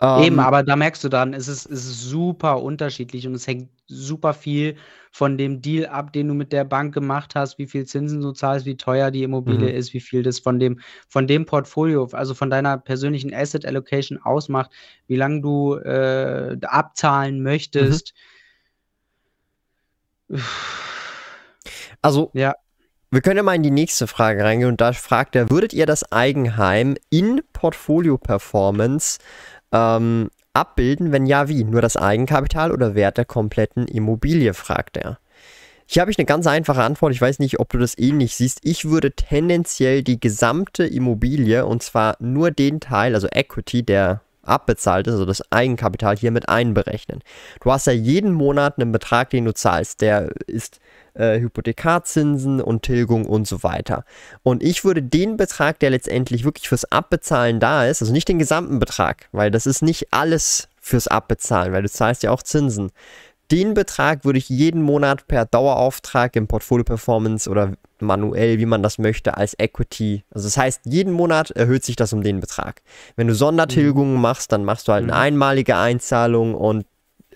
[0.00, 3.34] Um, Eben, ähm, aber da merkst du dann, es ist, es ist super unterschiedlich und
[3.34, 4.76] es hängt super viel
[5.10, 8.30] von dem Deal ab, den du mit der Bank gemacht hast, wie viel Zinsen du
[8.30, 9.76] zahlst, wie teuer die Immobilie mhm.
[9.76, 14.18] ist, wie viel das von dem, von dem Portfolio, also von deiner persönlichen Asset Allocation
[14.22, 14.70] ausmacht,
[15.08, 18.14] wie lange du äh, abzahlen möchtest.
[18.14, 18.37] Mhm.
[22.02, 22.54] Also, ja.
[23.10, 25.86] Wir können ja mal in die nächste Frage reingehen und da fragt er, würdet ihr
[25.86, 29.18] das Eigenheim in Portfolio Performance
[29.72, 31.10] ähm, abbilden?
[31.10, 31.64] Wenn ja, wie?
[31.64, 35.18] Nur das Eigenkapital oder Wert der kompletten Immobilie, fragt er.
[35.86, 37.14] Hier habe ich eine ganz einfache Antwort.
[37.14, 38.60] Ich weiß nicht, ob du das ähnlich siehst.
[38.62, 45.06] Ich würde tendenziell die gesamte Immobilie und zwar nur den Teil, also Equity, der abbezahlt
[45.06, 47.22] ist, also das Eigenkapital hier mit einberechnen.
[47.62, 50.00] Du hast ja jeden Monat einen Betrag, den du zahlst.
[50.00, 50.80] Der ist
[51.14, 54.04] äh, Hypothekarzinsen und Tilgung und so weiter.
[54.42, 58.38] Und ich würde den Betrag, der letztendlich wirklich fürs Abbezahlen da ist, also nicht den
[58.38, 62.90] gesamten Betrag, weil das ist nicht alles fürs Abbezahlen, weil du zahlst ja auch Zinsen.
[63.50, 68.82] Den Betrag würde ich jeden Monat per Dauerauftrag im Portfolio Performance oder manuell, wie man
[68.82, 70.22] das möchte, als Equity.
[70.30, 72.82] Also das heißt, jeden Monat erhöht sich das um den Betrag.
[73.16, 74.20] Wenn du Sondertilgungen mhm.
[74.20, 75.18] machst, dann machst du halt eine mhm.
[75.18, 76.84] einmalige Einzahlung und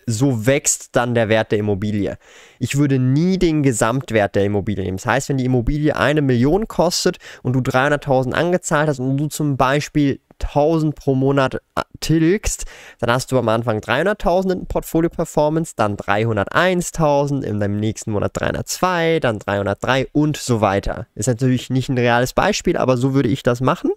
[0.07, 2.19] so wächst dann der Wert der Immobilie.
[2.59, 4.97] Ich würde nie den Gesamtwert der Immobilie nehmen.
[4.97, 9.29] Das heißt, wenn die Immobilie eine Million kostet und du 300.000 angezahlt hast und du
[9.29, 12.67] zum Beispiel 1000 pro Monat äh, tilgst,
[12.99, 18.33] dann hast du am Anfang 300.000 in Portfolio Performance, dann 301.000, in deinem nächsten Monat
[18.35, 21.07] 302, dann 303 und so weiter.
[21.15, 23.93] Ist natürlich nicht ein reales Beispiel, aber so würde ich das machen.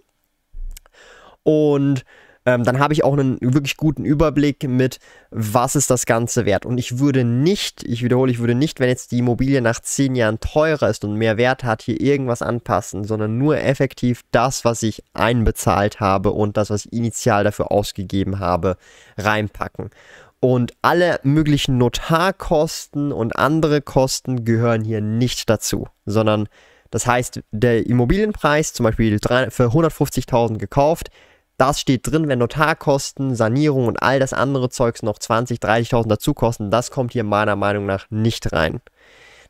[1.42, 2.04] Und
[2.46, 6.64] ähm, dann habe ich auch einen wirklich guten Überblick mit, was ist das Ganze wert.
[6.64, 10.14] Und ich würde nicht, ich wiederhole, ich würde nicht, wenn jetzt die Immobilie nach zehn
[10.14, 14.84] Jahren teurer ist und mehr Wert hat, hier irgendwas anpassen, sondern nur effektiv das, was
[14.84, 18.76] ich einbezahlt habe und das, was ich initial dafür ausgegeben habe,
[19.18, 19.90] reinpacken.
[20.38, 26.48] Und alle möglichen Notarkosten und andere Kosten gehören hier nicht dazu, sondern
[26.92, 31.10] das heißt, der Immobilienpreis, zum Beispiel für 150.000 gekauft,
[31.58, 36.34] das steht drin, wenn Notarkosten, Sanierung und all das andere Zeugs noch 20, 30.000 dazu
[36.34, 38.80] kosten, das kommt hier meiner Meinung nach nicht rein.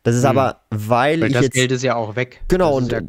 [0.02, 0.30] Das ist hm.
[0.30, 1.54] aber, weil, weil ich das jetzt.
[1.54, 2.40] Geld ist ja auch weg.
[2.48, 3.00] Genau, und ja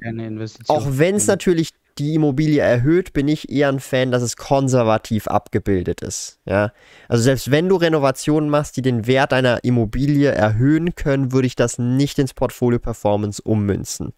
[0.67, 5.27] auch wenn es natürlich die Immobilie erhöht, bin ich eher ein Fan, dass es konservativ
[5.27, 6.39] abgebildet ist.
[6.45, 6.71] Ja?
[7.07, 11.55] Also selbst wenn du Renovationen machst, die den Wert einer Immobilie erhöhen können, würde ich
[11.55, 14.13] das nicht ins Portfolio Performance ummünzen.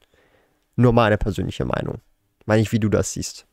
[0.75, 1.99] Nur meine persönliche Meinung.
[2.45, 3.45] Meine ich, wie du das siehst.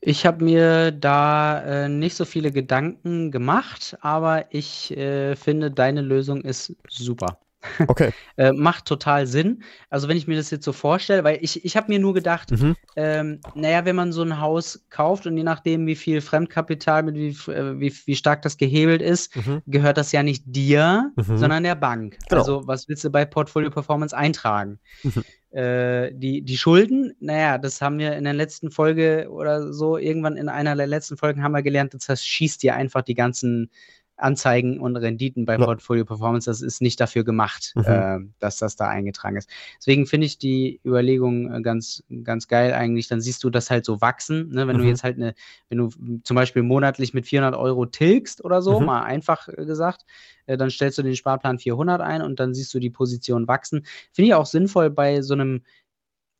[0.00, 6.00] Ich habe mir da äh, nicht so viele Gedanken gemacht, aber ich äh, finde, deine
[6.02, 7.40] Lösung ist super.
[7.86, 8.12] Okay.
[8.36, 9.62] äh, macht total Sinn.
[9.90, 12.50] Also wenn ich mir das jetzt so vorstelle, weil ich, ich habe mir nur gedacht,
[12.50, 12.76] mhm.
[12.96, 17.16] ähm, naja, wenn man so ein Haus kauft und je nachdem, wie viel Fremdkapital, mit
[17.16, 19.62] wie, äh, wie, wie stark das gehebelt ist, mhm.
[19.66, 21.38] gehört das ja nicht dir, mhm.
[21.38, 22.18] sondern der Bank.
[22.28, 22.40] Genau.
[22.40, 24.78] Also was willst du bei Portfolio Performance eintragen?
[25.02, 25.24] Mhm.
[25.56, 30.36] Äh, die, die Schulden, naja, das haben wir in der letzten Folge oder so, irgendwann
[30.36, 33.70] in einer der letzten Folgen haben wir gelernt, das schießt dir einfach die ganzen
[34.16, 35.64] Anzeigen und Renditen bei ja.
[35.64, 37.84] Portfolio Performance, das ist nicht dafür gemacht, mhm.
[37.84, 39.50] äh, dass das da eingetragen ist.
[39.78, 43.08] Deswegen finde ich die Überlegung äh, ganz, ganz geil eigentlich.
[43.08, 44.48] Dann siehst du das halt so wachsen.
[44.50, 44.66] Ne?
[44.66, 44.82] Wenn mhm.
[44.82, 45.34] du jetzt halt eine,
[45.68, 45.90] wenn du
[46.22, 48.86] zum Beispiel monatlich mit 400 Euro tilgst oder so, mhm.
[48.86, 50.06] mal einfach äh, gesagt,
[50.46, 53.86] äh, dann stellst du den Sparplan 400 ein und dann siehst du die Position wachsen.
[54.12, 55.62] Finde ich auch sinnvoll bei so einem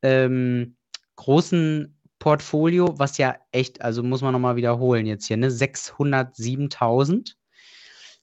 [0.03, 0.77] ähm,
[1.17, 5.51] großen Portfolio, was ja echt, also muss man nochmal wiederholen jetzt hier, ne?
[5.51, 7.35] 607.000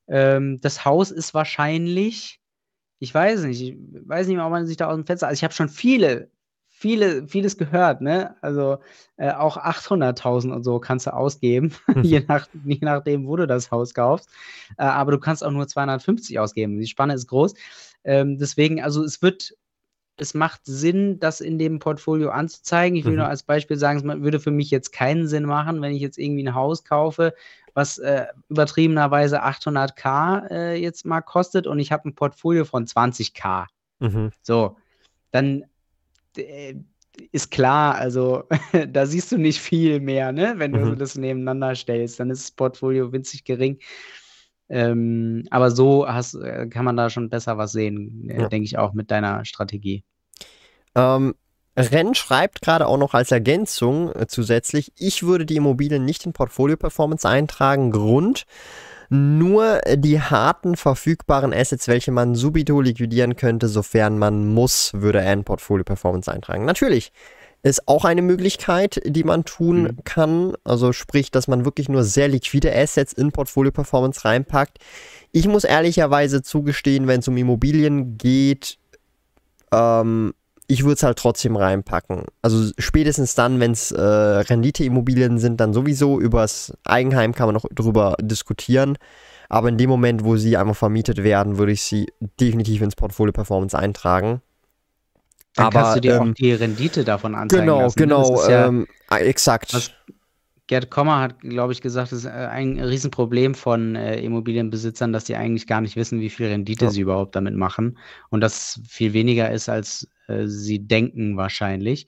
[0.07, 2.41] ähm, das Haus ist wahrscheinlich,
[2.99, 5.39] ich weiß nicht, ich weiß nicht mehr, ob man sich da aus dem Fenster, also
[5.39, 6.29] ich habe schon viele,
[6.69, 8.35] viele, vieles gehört, ne?
[8.41, 8.77] Also
[9.17, 12.03] äh, auch 800.000 und so kannst du ausgeben, mhm.
[12.03, 14.29] je, nach, je nachdem, wo du das Haus kaufst.
[14.77, 16.79] Äh, aber du kannst auch nur 250 ausgeben.
[16.79, 17.53] Die Spanne ist groß.
[18.03, 19.55] Ähm, deswegen, also es wird
[20.17, 22.97] es macht Sinn, das in dem Portfolio anzuzeigen.
[22.97, 23.19] Ich will mhm.
[23.19, 26.17] nur als Beispiel sagen, es würde für mich jetzt keinen Sinn machen, wenn ich jetzt
[26.17, 27.33] irgendwie ein Haus kaufe,
[27.73, 33.65] was äh, übertriebenerweise 800k äh, jetzt mal kostet und ich habe ein Portfolio von 20k.
[33.99, 34.31] Mhm.
[34.43, 34.77] So,
[35.31, 35.63] dann
[36.37, 36.75] äh,
[37.31, 38.43] ist klar, also
[38.87, 40.53] da siehst du nicht viel mehr, ne?
[40.57, 40.85] wenn mhm.
[40.85, 43.79] du das nebeneinander stellst, dann ist das Portfolio winzig gering.
[44.69, 48.49] Ähm, aber so hast, äh, kann man da schon besser was sehen, äh, ja.
[48.49, 50.03] denke ich auch mit deiner Strategie.
[50.95, 51.35] Ähm,
[51.75, 56.33] Renn schreibt gerade auch noch als Ergänzung äh, zusätzlich, ich würde die Immobilien nicht in
[56.33, 57.91] Portfolio Performance eintragen.
[57.91, 58.45] Grund,
[59.09, 65.33] nur die harten verfügbaren Assets, welche man subito liquidieren könnte, sofern man muss, würde er
[65.33, 66.65] in Portfolio Performance eintragen.
[66.65, 67.11] Natürlich
[67.63, 70.03] ist auch eine Möglichkeit, die man tun mhm.
[70.03, 70.53] kann.
[70.65, 74.79] Also sprich, dass man wirklich nur sehr liquide Assets in Portfolio Performance reinpackt.
[75.31, 78.77] Ich muss ehrlicherweise zugestehen, wenn es um Immobilien geht,
[79.71, 80.33] ähm,
[80.67, 82.25] ich würde es halt trotzdem reinpacken.
[82.41, 87.65] Also spätestens dann, wenn es äh, Renditeimmobilien sind, dann sowieso übers Eigenheim kann man noch
[87.73, 88.97] drüber diskutieren.
[89.49, 92.07] Aber in dem Moment, wo sie einmal vermietet werden, würde ich sie
[92.39, 94.41] definitiv ins Portfolio Performance eintragen.
[95.55, 97.97] Dann Aber, kannst du dir ähm, auch die Rendite davon anzeigen genau, lassen.
[97.97, 99.73] Genau, genau, ja, ähm, exakt.
[99.73, 99.91] Was
[100.67, 105.25] Gerd Kommer hat, glaube ich, gesagt, das ist äh, ein Riesenproblem von äh, Immobilienbesitzern, dass
[105.25, 106.91] die eigentlich gar nicht wissen, wie viel Rendite ja.
[106.91, 107.99] sie überhaupt damit machen.
[108.29, 112.07] Und das viel weniger ist, als äh, sie denken wahrscheinlich.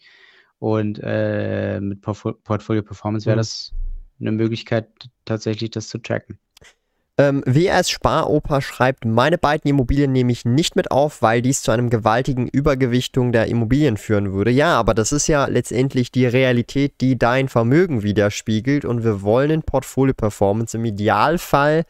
[0.60, 3.40] Und äh, mit Portfolio Performance wäre mhm.
[3.40, 3.74] das
[4.22, 4.88] eine Möglichkeit,
[5.26, 6.40] tatsächlich das zu tracken.
[7.18, 11.72] Ähm, WS Sparoper schreibt, meine beiden Immobilien nehme ich nicht mit auf, weil dies zu
[11.72, 14.52] einem gewaltigen Übergewichtung der Immobilien führen würde.
[14.52, 19.50] Ja, aber das ist ja letztendlich die Realität, die dein Vermögen widerspiegelt und wir wollen
[19.50, 21.86] in Portfolio Performance im Idealfall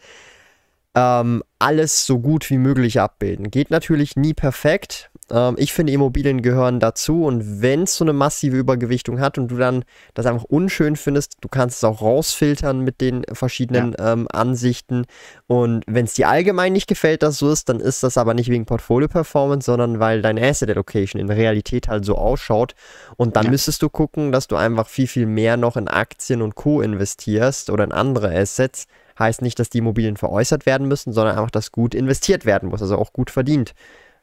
[0.95, 3.51] ähm, alles so gut wie möglich abbilden.
[3.51, 8.13] Geht natürlich nie perfekt, ähm, ich finde, Immobilien gehören dazu und wenn es so eine
[8.13, 12.81] massive Übergewichtung hat und du dann das einfach unschön findest, du kannst es auch rausfiltern
[12.81, 14.13] mit den verschiedenen ja.
[14.13, 15.05] ähm, Ansichten.
[15.47, 18.49] Und wenn es dir allgemein nicht gefällt, dass so ist, dann ist das aber nicht
[18.49, 22.75] wegen Portfolio Performance, sondern weil dein Asset Allocation in Realität halt so ausschaut.
[23.17, 23.51] Und dann ja.
[23.51, 26.81] müsstest du gucken, dass du einfach viel, viel mehr noch in Aktien und Co.
[26.81, 31.51] investierst oder in andere Assets heißt nicht, dass die Immobilien veräußert werden müssen, sondern einfach,
[31.51, 33.73] dass gut investiert werden muss, also auch gut verdient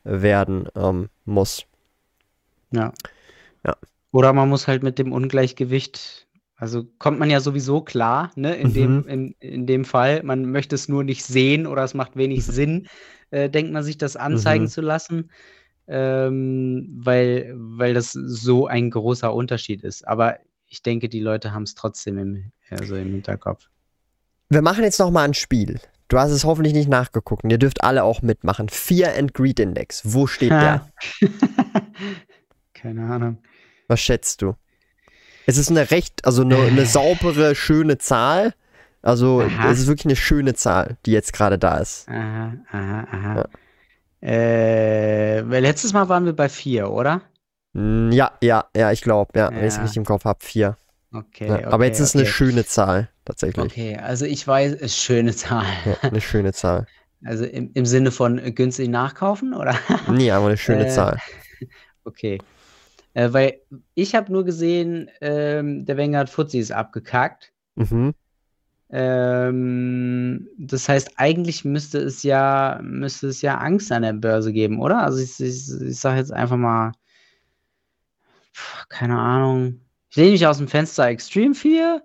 [0.04, 1.64] werden ähm, muss.
[2.72, 2.92] Ja.
[3.64, 3.76] ja.
[4.10, 6.26] Oder man muss halt mit dem Ungleichgewicht,
[6.56, 8.72] also kommt man ja sowieso klar, ne, in, mhm.
[8.74, 10.22] dem, in, in dem Fall.
[10.22, 12.44] Man möchte es nur nicht sehen oder es macht wenig.
[12.52, 12.88] Sinn,
[13.30, 14.68] äh, denkt man sich das anzeigen mhm.
[14.68, 15.30] zu lassen,
[15.86, 20.06] ähm, weil, weil das so ein großer Unterschied ist.
[20.06, 23.68] Aber ich denke, die Leute haben es trotzdem im, also im Hinterkopf.
[24.52, 25.80] Wir machen jetzt nochmal ein Spiel.
[26.08, 27.42] Du hast es hoffentlich nicht nachgeguckt.
[27.50, 28.68] Ihr dürft alle auch mitmachen.
[28.68, 30.02] Fear and Greed Index.
[30.04, 30.86] Wo steht der?
[32.74, 33.38] Keine Ahnung.
[33.88, 34.54] Was schätzt du?
[35.46, 38.52] Es ist eine recht, also eine, eine saubere, schöne Zahl.
[39.00, 39.70] Also aha.
[39.70, 42.06] es ist wirklich eine schöne Zahl, die jetzt gerade da ist.
[42.10, 43.48] Aha, aha, aha.
[44.20, 44.28] Ja.
[44.28, 47.22] Äh, letztes Mal waren wir bei vier, oder?
[47.74, 50.44] Hm, ja, ja, ja, ich glaube, ja, ja, wenn ich es richtig im Kopf habe,
[50.44, 50.76] vier.
[51.12, 52.24] Okay, ja, okay, Aber jetzt ist okay.
[52.24, 53.64] eine schöne Zahl tatsächlich.
[53.64, 55.66] Okay, also ich weiß, es ist schöne Zahl.
[55.84, 56.86] Ja, eine schöne Zahl.
[57.24, 59.76] Also im, im Sinne von günstig nachkaufen, oder?
[60.10, 61.18] Nee, aber eine schöne äh, Zahl.
[62.04, 62.38] Okay.
[63.14, 63.60] Äh, weil
[63.94, 67.52] ich habe nur gesehen, ähm, der Wenger hat Fuzis abgekackt.
[67.76, 68.12] Mhm.
[68.90, 74.80] Ähm, das heißt, eigentlich müsste es ja, müsste es ja Angst an der Börse geben,
[74.80, 75.04] oder?
[75.04, 76.90] Also ich, ich, ich sage jetzt einfach mal,
[78.88, 79.80] keine Ahnung.
[80.12, 82.02] Ich lehne mich aus dem Fenster Extreme 4.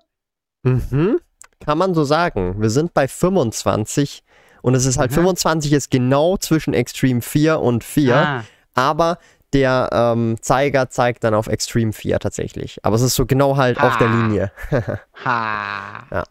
[0.64, 1.20] Mhm.
[1.60, 2.56] Kann man so sagen.
[2.58, 4.24] Wir sind bei 25
[4.62, 5.16] und es ist halt mhm.
[5.16, 8.44] 25 ist genau zwischen Extreme 4 und 4, ah.
[8.76, 9.18] aber
[9.52, 12.80] der ähm, Zeiger zeigt dann auf Extreme 4 tatsächlich.
[12.84, 13.90] Aber es ist so genau halt ha.
[13.90, 14.52] auf der Linie.
[15.26, 16.06] ha.
[16.10, 16.24] Ja.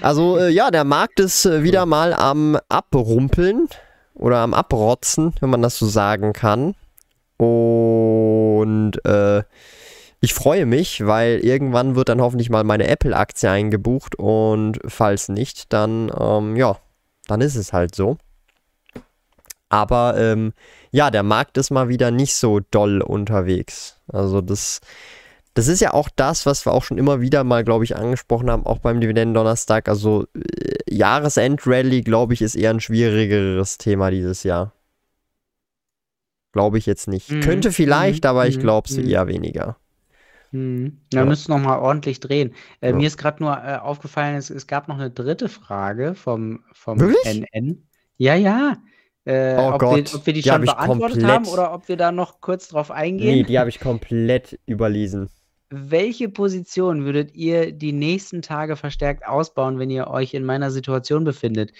[0.00, 3.68] Also äh, ja, der Markt ist äh, wieder mal am Abrumpeln
[4.14, 6.74] oder am Abrotzen, wenn man das so sagen kann.
[7.36, 9.42] Und äh,
[10.20, 15.72] ich freue mich, weil irgendwann wird dann hoffentlich mal meine Apple-Aktie eingebucht und falls nicht,
[15.72, 16.78] dann, ähm, ja,
[17.26, 18.18] dann ist es halt so.
[19.70, 20.52] Aber ähm,
[20.90, 24.00] ja, der Markt ist mal wieder nicht so doll unterwegs.
[24.08, 24.80] Also das,
[25.54, 28.50] das ist ja auch das, was wir auch schon immer wieder mal, glaube ich, angesprochen
[28.50, 29.88] haben, auch beim Dividenden-Donnerstag.
[29.88, 34.72] Also äh, Jahresend-Rally, glaube ich, ist eher ein schwierigeres Thema dieses Jahr.
[36.52, 37.30] Glaube ich jetzt nicht.
[37.30, 37.40] Mhm.
[37.40, 38.30] Könnte vielleicht, mhm.
[38.30, 39.08] aber ich glaube es mhm.
[39.08, 39.76] eher weniger.
[40.52, 40.98] Hm.
[41.12, 41.26] Ja, ja.
[41.26, 42.54] müssen noch mal ordentlich drehen.
[42.80, 42.96] Äh, ja.
[42.96, 46.98] Mir ist gerade nur äh, aufgefallen, es, es, gab noch eine dritte Frage vom, vom
[46.98, 47.86] NN.
[48.16, 48.76] Ja, ja.
[49.24, 51.30] Äh, oh ob, wir, ob, wir, die, die schon beantwortet komplett...
[51.30, 53.38] haben oder ob wir da noch kurz drauf eingehen.
[53.38, 55.28] Nee, die habe ich komplett überlesen.
[55.68, 61.22] Welche Position würdet ihr die nächsten Tage verstärkt ausbauen, wenn ihr euch in meiner Situation
[61.22, 61.72] befindet?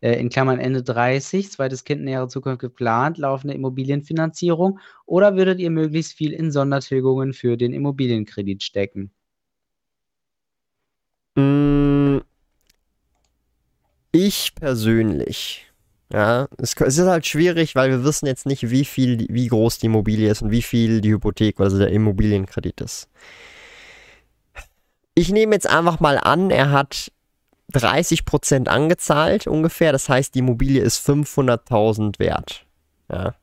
[0.00, 5.60] Äh, in Klammern Ende 30, zweites Kind in nähere Zukunft geplant, laufende Immobilienfinanzierung oder würdet
[5.60, 9.10] ihr möglichst viel in Sondertilgungen für den Immobilienkredit stecken?
[11.36, 12.18] Mm,
[14.12, 15.68] ich persönlich
[16.12, 19.86] ja, es, ist halt schwierig, weil wir wissen jetzt nicht, wie viel, wie groß die
[19.86, 23.08] Immobilie ist und wie viel die Hypothek, also der Immobilienkredit ist.
[25.14, 27.12] Ich nehme jetzt einfach mal an, er hat
[27.72, 29.92] 30% angezahlt ungefähr.
[29.92, 32.64] Das heißt, die Immobilie ist 500.000 wert.
[33.10, 33.34] Ja.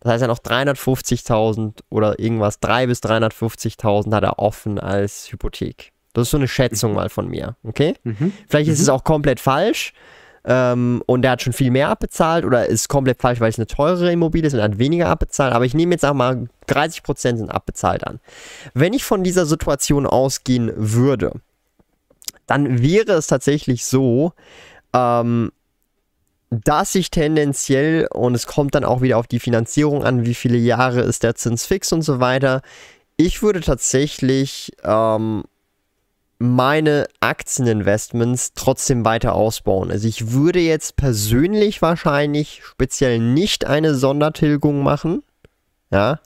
[0.00, 5.92] Das heißt, er noch 350.000 oder irgendwas, 300.000 bis 350.000 hat er offen als Hypothek.
[6.12, 6.96] Das ist so eine Schätzung mhm.
[6.96, 7.94] mal von mir, okay?
[8.04, 8.32] Mhm.
[8.48, 8.82] Vielleicht ist mhm.
[8.82, 9.92] es auch komplett falsch,
[10.48, 13.66] ähm, und der hat schon viel mehr abbezahlt oder ist komplett falsch, weil es eine
[13.66, 15.52] teurere Immobilie ist und hat weniger abbezahlt.
[15.52, 18.18] Aber ich nehme jetzt auch mal 30% sind abbezahlt an.
[18.72, 21.32] Wenn ich von dieser Situation ausgehen würde,
[22.48, 24.32] dann wäre es tatsächlich so,
[24.92, 25.52] ähm,
[26.50, 30.56] dass ich tendenziell, und es kommt dann auch wieder auf die Finanzierung an, wie viele
[30.56, 32.62] Jahre ist der Zins fix und so weiter,
[33.18, 35.44] ich würde tatsächlich ähm,
[36.38, 39.90] meine Aktieninvestments trotzdem weiter ausbauen.
[39.90, 45.22] Also ich würde jetzt persönlich wahrscheinlich speziell nicht eine Sondertilgung machen,
[45.90, 46.20] ja,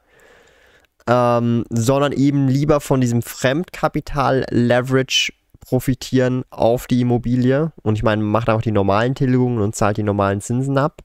[1.08, 5.32] ähm, sondern eben lieber von diesem Fremdkapital-Leverage
[5.62, 7.72] profitieren auf die Immobilie.
[7.82, 11.02] Und ich meine, macht einfach die normalen Tilgungen und zahlt die normalen Zinsen ab.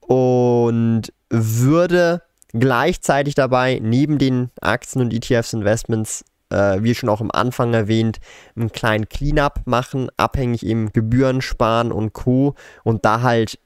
[0.00, 7.74] Und würde gleichzeitig dabei neben den Aktien- und ETFs-Investments äh, wie schon auch am Anfang
[7.74, 8.18] erwähnt,
[8.56, 12.54] einen kleinen Cleanup machen, abhängig eben Gebühren sparen und Co.
[12.84, 13.58] Und da halt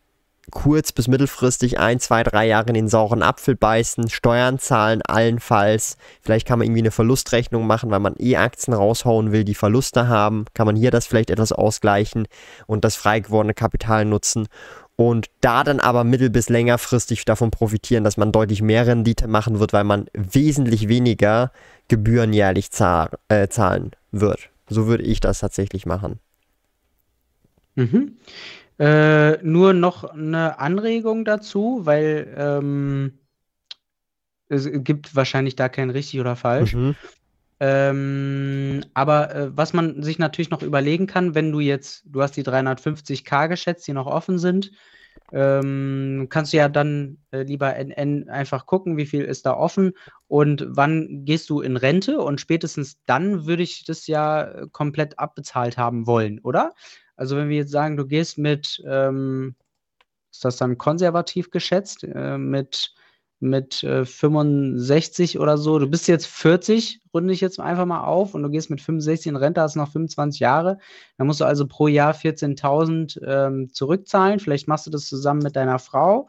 [0.51, 5.97] kurz- bis mittelfristig ein, zwei, drei Jahre in den sauren Apfel beißen, Steuern zahlen allenfalls.
[6.21, 10.09] Vielleicht kann man irgendwie eine Verlustrechnung machen, weil man eh Aktien raushauen will, die Verluste
[10.09, 10.47] haben.
[10.55, 12.27] Kann man hier das vielleicht etwas ausgleichen
[12.67, 14.49] und das frei gewordene Kapital nutzen
[14.97, 19.61] und da dann aber mittel- bis längerfristig davon profitieren, dass man deutlich mehr Rendite machen
[19.61, 21.53] wird, weil man wesentlich weniger
[21.87, 24.51] Gebühren jährlich zahl äh, zahlen wird.
[24.69, 26.19] So würde ich das tatsächlich machen.
[27.77, 28.17] Mhm.
[28.79, 33.19] Äh, nur noch eine Anregung dazu, weil ähm,
[34.49, 36.75] es gibt wahrscheinlich da kein richtig oder falsch.
[36.75, 36.95] Mhm.
[37.61, 42.37] Ähm, aber äh, was man sich natürlich noch überlegen kann, wenn du jetzt, du hast
[42.37, 44.71] die 350k geschätzt, die noch offen sind,
[45.33, 49.93] ähm, kannst du ja dann äh, lieber NN einfach gucken, wie viel ist da offen
[50.29, 55.19] und wann gehst du in Rente und spätestens dann würde ich das ja äh, komplett
[55.19, 56.75] abbezahlt haben wollen, oder?
[57.19, 59.57] Also wenn wir jetzt sagen, du gehst mit, ähm,
[60.33, 62.95] ist das dann konservativ geschätzt, äh, mit
[63.41, 65.79] mit äh, 65 oder so.
[65.79, 69.29] Du bist jetzt 40, runde ich jetzt einfach mal auf und du gehst mit 65
[69.29, 70.79] in Rente, hast noch 25 Jahre.
[71.17, 74.41] Dann musst du also pro Jahr 14.000 ähm, zurückzahlen.
[74.41, 76.29] Vielleicht machst du das zusammen mit deiner Frau.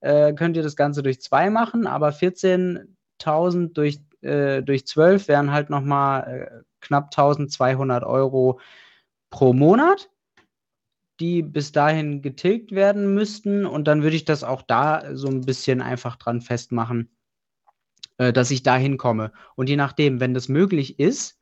[0.00, 5.52] Äh, könnt ihr das Ganze durch zwei machen, aber 14.000 durch, äh, durch 12 wären
[5.52, 8.60] halt nochmal äh, knapp 1.200 Euro
[9.30, 10.08] pro Monat
[11.20, 13.66] die bis dahin getilgt werden müssten.
[13.66, 17.10] Und dann würde ich das auch da so ein bisschen einfach dran festmachen,
[18.18, 19.32] äh, dass ich da hinkomme.
[19.56, 21.38] Und je nachdem, wenn das möglich ist,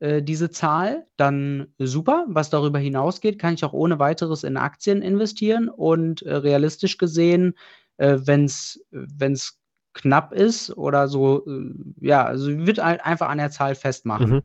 [0.00, 2.26] äh, diese Zahl, dann super.
[2.28, 5.68] Was darüber hinausgeht, kann ich auch ohne weiteres in Aktien investieren.
[5.68, 7.54] Und äh, realistisch gesehen,
[7.96, 9.60] äh, wenn es
[9.94, 14.30] knapp ist oder so, äh, ja, also wird einfach an der Zahl festmachen.
[14.30, 14.42] Mhm.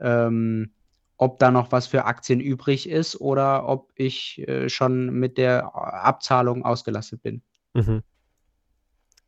[0.00, 0.70] Ähm,
[1.18, 5.74] ob da noch was für Aktien übrig ist oder ob ich äh, schon mit der
[5.74, 7.42] Abzahlung ausgelastet bin.
[7.74, 8.02] Mhm.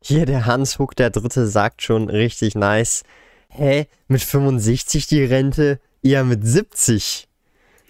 [0.02, 3.02] Hier der Hans Huck, der Dritte, sagt schon richtig nice.
[3.48, 5.80] Hä, mit 65 die Rente?
[6.02, 7.28] Eher mit 70.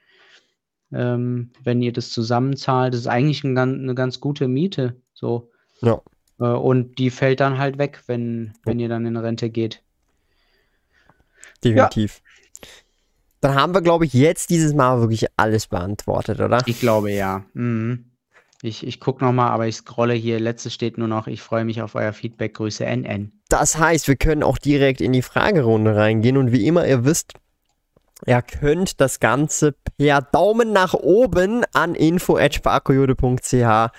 [0.91, 4.95] Ähm, wenn ihr das zusammenzahlt, das ist eigentlich ein, eine ganz gute Miete.
[5.13, 5.51] So.
[5.81, 6.01] Ja.
[6.39, 9.81] Äh, und die fällt dann halt weg, wenn, wenn ihr dann in Rente geht.
[11.63, 12.21] Definitiv.
[12.23, 12.67] Ja.
[13.41, 16.61] Dann haben wir, glaube ich, jetzt dieses Mal wirklich alles beantwortet, oder?
[16.65, 17.43] Ich glaube ja.
[17.53, 18.12] Mhm.
[18.65, 20.39] Ich, ich gucke nochmal, aber ich scrolle hier.
[20.39, 22.53] Letztes steht nur noch, ich freue mich auf euer Feedback.
[22.53, 23.33] Grüße NN.
[23.49, 26.37] Das heißt, wir können auch direkt in die Fragerunde reingehen.
[26.37, 27.33] Und wie immer, ihr wisst,
[28.25, 33.91] ihr könnt das Ganze per Daumen nach oben an info.sparkoyote.ch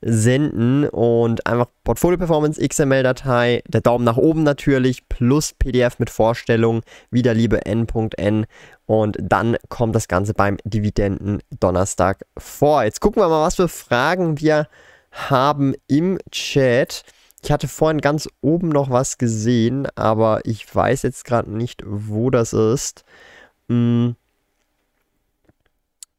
[0.00, 6.82] senden und einfach Portfolio Performance XML-Datei, der Daumen nach oben natürlich, plus PDF mit Vorstellung,
[7.10, 8.46] wieder liebe n.n
[8.86, 12.84] und dann kommt das Ganze beim Dividenden Donnerstag vor.
[12.84, 14.68] Jetzt gucken wir mal, was für Fragen wir
[15.10, 17.04] haben im Chat.
[17.42, 22.30] Ich hatte vorhin ganz oben noch was gesehen, aber ich weiß jetzt gerade nicht, wo
[22.30, 23.04] das ist.
[23.68, 24.16] Hm.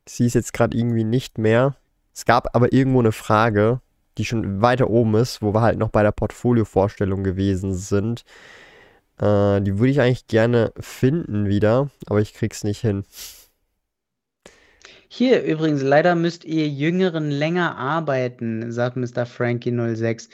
[0.05, 1.75] Ich sehe es jetzt gerade irgendwie nicht mehr.
[2.13, 3.81] Es gab aber irgendwo eine Frage,
[4.17, 8.23] die schon weiter oben ist, wo wir halt noch bei der Portfolio-Vorstellung gewesen sind.
[9.19, 13.03] Äh, die würde ich eigentlich gerne finden wieder, aber ich krieg's nicht hin.
[15.07, 19.25] Hier übrigens, leider müsst ihr Jüngeren länger arbeiten, sagt Mr.
[19.25, 20.29] Frankie06.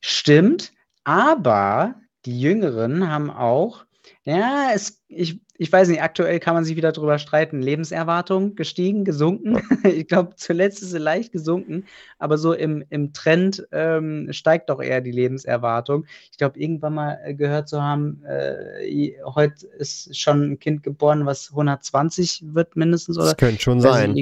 [0.00, 0.72] Stimmt,
[1.04, 3.85] aber die Jüngeren haben auch,
[4.26, 7.62] ja, es, ich, ich weiß nicht, aktuell kann man sich wieder drüber streiten.
[7.62, 9.62] Lebenserwartung gestiegen, gesunken.
[9.84, 11.84] ich glaube, zuletzt ist sie leicht gesunken,
[12.18, 16.06] aber so im, im Trend ähm, steigt doch eher die Lebenserwartung.
[16.32, 21.24] Ich glaube, irgendwann mal äh, gehört zu haben, äh, heute ist schon ein Kind geboren,
[21.24, 23.18] was 120 wird mindestens.
[23.18, 23.26] Oder?
[23.26, 24.12] Das könnte schon sein.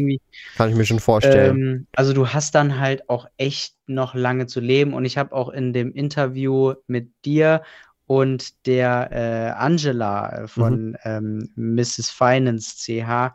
[0.56, 1.56] Kann ich mir schon vorstellen.
[1.56, 4.92] Ähm, also du hast dann halt auch echt noch lange zu leben.
[4.92, 7.62] Und ich habe auch in dem Interview mit dir
[8.06, 10.96] und der äh, Angela äh, von mhm.
[11.04, 12.10] ähm, Mrs.
[12.10, 13.34] Finance CH,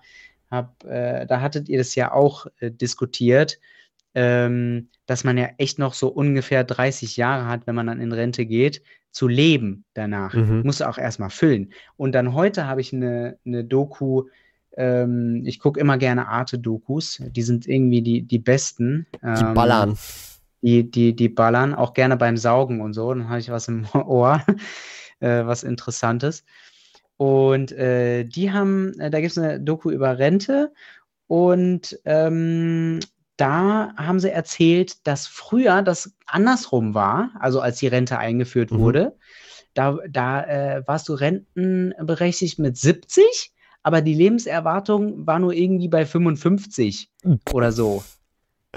[0.52, 3.60] hab, äh, da hattet ihr das ja auch äh, diskutiert,
[4.16, 8.12] ähm, dass man ja echt noch so ungefähr 30 Jahre hat, wenn man dann in
[8.12, 10.34] Rente geht, zu leben danach.
[10.34, 10.62] Mhm.
[10.64, 11.72] Muss auch erstmal füllen.
[11.98, 14.26] Und dann heute habe ich eine, eine Doku,
[14.78, 19.08] ähm, ich gucke immer gerne Arte-Dokus, die sind irgendwie die, die besten.
[19.22, 19.98] Die ballern.
[20.62, 23.14] Die, die, die ballern, auch gerne beim Saugen und so.
[23.14, 24.44] Dann habe ich was im Ohr,
[25.20, 26.44] äh, was Interessantes.
[27.18, 30.72] Und äh, die haben, äh, da gibt es eine Doku über Rente
[31.28, 33.00] und ähm,
[33.38, 38.80] da haben sie erzählt, dass früher das andersrum war, also als die Rente eingeführt mhm.
[38.80, 39.18] wurde.
[39.74, 43.54] Da, da äh, warst du rentenberechtigt mit 70,
[43.84, 47.10] aber die Lebenserwartung war nur irgendwie bei 55
[47.54, 48.04] oder so.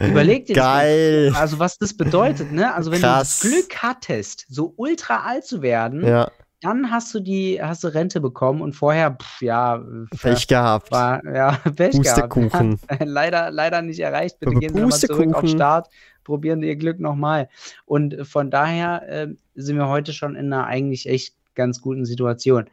[0.01, 1.29] Überleg dir Geil.
[1.29, 2.73] Das, also was das bedeutet, ne?
[2.75, 3.41] Also wenn Krass.
[3.41, 6.31] du Glück hattest, so ultra alt zu werden, ja.
[6.63, 9.85] dann hast du die, hast du Rente bekommen und vorher, pff, ja,
[10.19, 10.91] Pech gehabt.
[10.91, 12.81] War, ja, Pech Pustekuchen.
[12.81, 13.05] gehabt.
[13.05, 14.41] leider, leider nicht erreicht.
[14.41, 15.89] Bitte gehen Sie nochmal zurück auf Start,
[16.25, 17.51] probieren Sie Ihr Glück nochmal.
[17.85, 22.65] Und von daher äh, sind wir heute schon in einer eigentlich echt ganz guten Situation.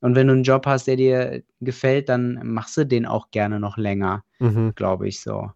[0.00, 3.58] Und wenn du einen Job hast, der dir gefällt, dann machst du den auch gerne
[3.60, 4.74] noch länger, mhm.
[4.74, 5.50] glaube ich so.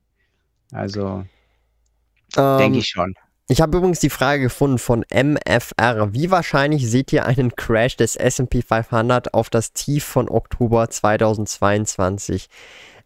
[0.73, 1.25] Also,
[2.37, 3.15] ähm, denke ich schon.
[3.49, 6.13] Ich habe übrigens die Frage gefunden von MFR.
[6.13, 12.49] Wie wahrscheinlich seht ihr einen Crash des SP 500 auf das Tief von Oktober 2022?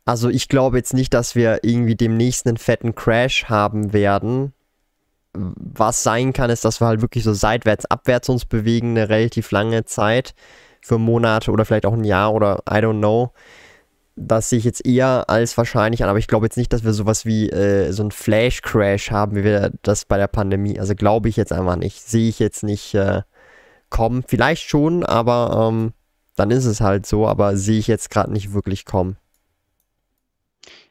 [0.05, 4.53] Also ich glaube jetzt nicht, dass wir irgendwie demnächst einen fetten Crash haben werden.
[5.33, 9.51] Was sein kann, ist, dass wir halt wirklich so seitwärts, abwärts uns bewegen, eine relativ
[9.51, 10.35] lange Zeit.
[10.83, 13.33] Für Monate oder vielleicht auch ein Jahr oder I don't know.
[14.17, 16.93] Das sehe ich jetzt eher als wahrscheinlich an, aber ich glaube jetzt nicht, dass wir
[16.93, 20.79] sowas wie äh, so ein Flash-Crash haben, wie wir das bei der Pandemie.
[20.79, 22.01] Also glaube ich jetzt einfach nicht.
[22.01, 23.23] Sehe ich jetzt nicht äh,
[23.91, 24.25] kommen.
[24.27, 25.93] Vielleicht schon, aber ähm,
[26.37, 29.17] dann ist es halt so, aber sehe ich jetzt gerade nicht wirklich kommen.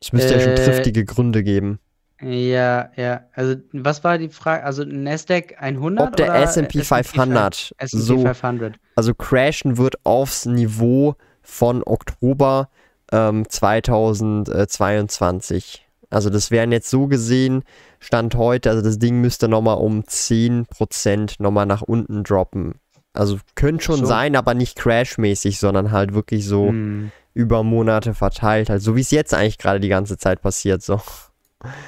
[0.01, 1.79] Es müsste äh, ja schon äh, triftige Gründe geben.
[2.21, 3.25] Ja, ja.
[3.33, 4.63] Also, was war die Frage?
[4.63, 8.75] Also, Nasdaq 100 Ob der S&P 500 so, 500.
[8.95, 12.69] also crashen wird aufs Niveau von Oktober
[13.13, 15.85] ähm, 2022.
[16.09, 17.63] Also das wären jetzt so gesehen,
[17.99, 22.75] Stand heute, also das Ding müsste nochmal um 10% nochmal nach unten droppen.
[23.13, 24.07] Also könnte schon so.
[24.07, 27.11] sein, aber nicht crashmäßig, sondern halt wirklich so hm.
[27.33, 28.69] über Monate verteilt.
[28.69, 30.81] Halt, so wie es jetzt eigentlich gerade die ganze Zeit passiert.
[30.81, 31.01] So.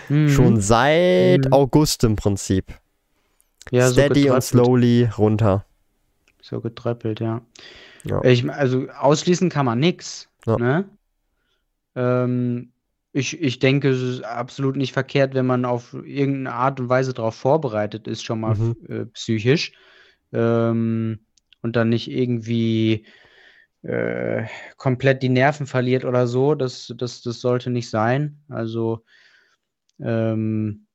[0.08, 0.30] Hm.
[0.30, 1.54] Schon seit hm.
[1.54, 2.74] August im Prinzip.
[3.72, 5.66] Ja, Steady so und slowly runter.
[6.42, 7.42] So getröppelt, ja.
[8.04, 8.24] ja.
[8.24, 10.30] Ich, also ausschließen kann man nichts.
[10.46, 10.58] Ja.
[10.58, 10.86] Ne?
[11.96, 12.72] Ähm,
[13.18, 17.14] Ich, ich denke, es ist absolut nicht verkehrt, wenn man auf irgendeine Art und Weise
[17.14, 18.76] darauf vorbereitet ist, schon mal mhm.
[18.90, 19.72] äh, psychisch.
[20.34, 21.20] Ähm,
[21.62, 23.06] und dann nicht irgendwie
[23.84, 26.56] äh, komplett die Nerven verliert oder so.
[26.56, 28.44] Das, das, das sollte nicht sein.
[28.50, 29.06] Also,
[30.02, 30.86] ähm,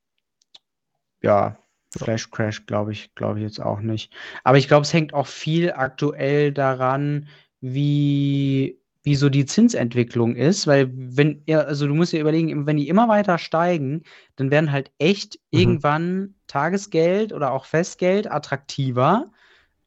[1.22, 1.57] ja,
[1.96, 4.12] Flash Crash glaube ich, glaube ich jetzt auch nicht.
[4.44, 7.28] Aber ich glaube, es hängt auch viel aktuell daran,
[7.62, 12.76] wie wie so die Zinsentwicklung ist, weil wenn ja, also du musst dir überlegen, wenn
[12.76, 14.03] die immer weiter steigen,
[14.36, 15.59] dann werden halt echt mhm.
[15.59, 19.30] irgendwann Tagesgeld oder auch Festgeld attraktiver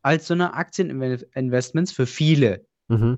[0.02, 2.66] als so eine Aktieninvestments für viele.
[2.88, 3.18] Mhm.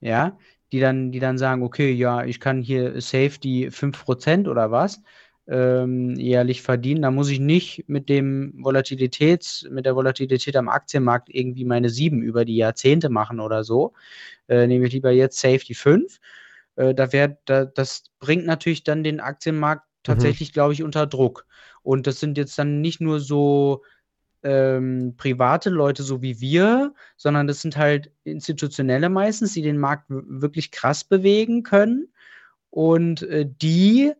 [0.00, 0.38] Ja,
[0.72, 5.02] die dann, die dann sagen, okay, ja, ich kann hier safe die 5% oder was
[5.48, 7.02] ähm, jährlich verdienen.
[7.02, 12.22] Da muss ich nicht mit dem Volatilitäts, mit der Volatilität am Aktienmarkt irgendwie meine sieben
[12.22, 13.92] über die Jahrzehnte machen oder so.
[14.48, 16.18] Äh, nehme ich lieber jetzt Safety 5.
[16.76, 20.02] Äh, da wär, da, das bringt natürlich dann den Aktienmarkt mhm.
[20.02, 20.54] tatsächlich, mhm.
[20.54, 21.46] glaube ich, unter Druck.
[21.82, 23.82] Und das sind jetzt dann nicht nur so
[24.42, 30.06] ähm, private Leute, so wie wir, sondern das sind halt institutionelle meistens, die den Markt
[30.08, 32.08] wirklich krass bewegen können.
[32.70, 34.12] Und äh, die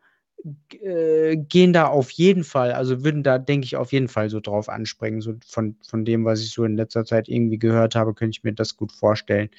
[0.80, 4.40] äh, gehen da auf jeden Fall, also würden da, denke ich, auf jeden Fall so
[4.40, 5.20] drauf anspringen.
[5.20, 8.44] So von, von dem, was ich so in letzter Zeit irgendwie gehört habe, könnte ich
[8.44, 9.50] mir das gut vorstellen.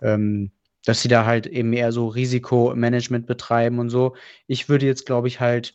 [0.00, 0.50] Ähm,
[0.84, 4.14] dass sie da halt eben eher so Risikomanagement betreiben und so.
[4.46, 5.74] Ich würde jetzt, glaube ich, halt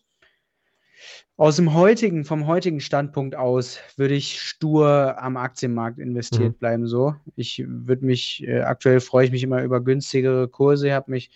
[1.36, 6.58] aus dem heutigen, vom heutigen Standpunkt aus, würde ich stur am Aktienmarkt investiert mhm.
[6.58, 6.88] bleiben.
[6.88, 10.88] So, ich würde mich, äh, aktuell freue ich mich immer über günstigere Kurse.
[10.88, 11.32] Ich habe mich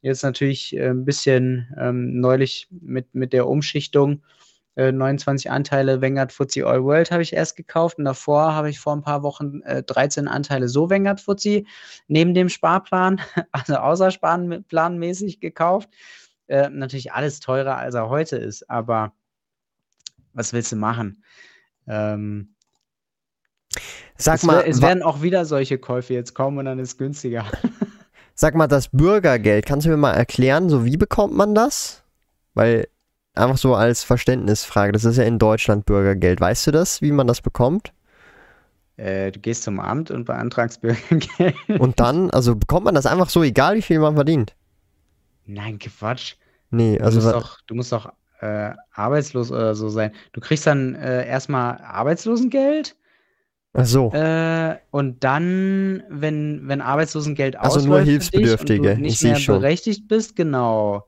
[0.00, 4.22] Jetzt natürlich äh, ein bisschen ähm, neulich mit, mit der Umschichtung.
[4.76, 8.78] Äh, 29 Anteile Vanguard FTSE All World habe ich erst gekauft und davor habe ich
[8.78, 11.64] vor ein paar Wochen äh, 13 Anteile so Vanguard FTSE
[12.06, 13.20] neben dem Sparplan,
[13.52, 15.90] also außersparplanmäßig gekauft.
[16.46, 19.12] Äh, natürlich alles teurer, als er heute ist, aber
[20.32, 21.24] was willst du machen?
[21.88, 22.54] Ähm,
[24.16, 26.98] Sag es mal, es werden auch wieder solche Käufe jetzt kommen und dann ist es
[26.98, 27.44] günstiger.
[28.40, 32.04] Sag mal, das Bürgergeld, kannst du mir mal erklären, so wie bekommt man das?
[32.54, 32.86] Weil
[33.34, 36.40] einfach so als Verständnisfrage, das ist ja in Deutschland Bürgergeld.
[36.40, 37.92] Weißt du das, wie man das bekommt?
[38.96, 41.56] Äh, du gehst zum Amt und beantragst Bürgergeld.
[41.80, 44.54] Und dann, also bekommt man das einfach so, egal wie viel man verdient?
[45.44, 46.36] Nein, Quatsch.
[46.70, 47.18] Nee, also.
[47.18, 50.12] Du musst doch, du musst doch äh, arbeitslos oder so sein.
[50.32, 52.94] Du kriegst dann äh, erstmal Arbeitslosengeld
[53.74, 54.10] Ach so.
[54.12, 58.90] Äh, und dann, wenn, wenn Arbeitslosengeld also nur Hilfsbedürftige.
[58.90, 59.60] und du nicht mehr schon.
[59.60, 61.04] berechtigt bist, genau.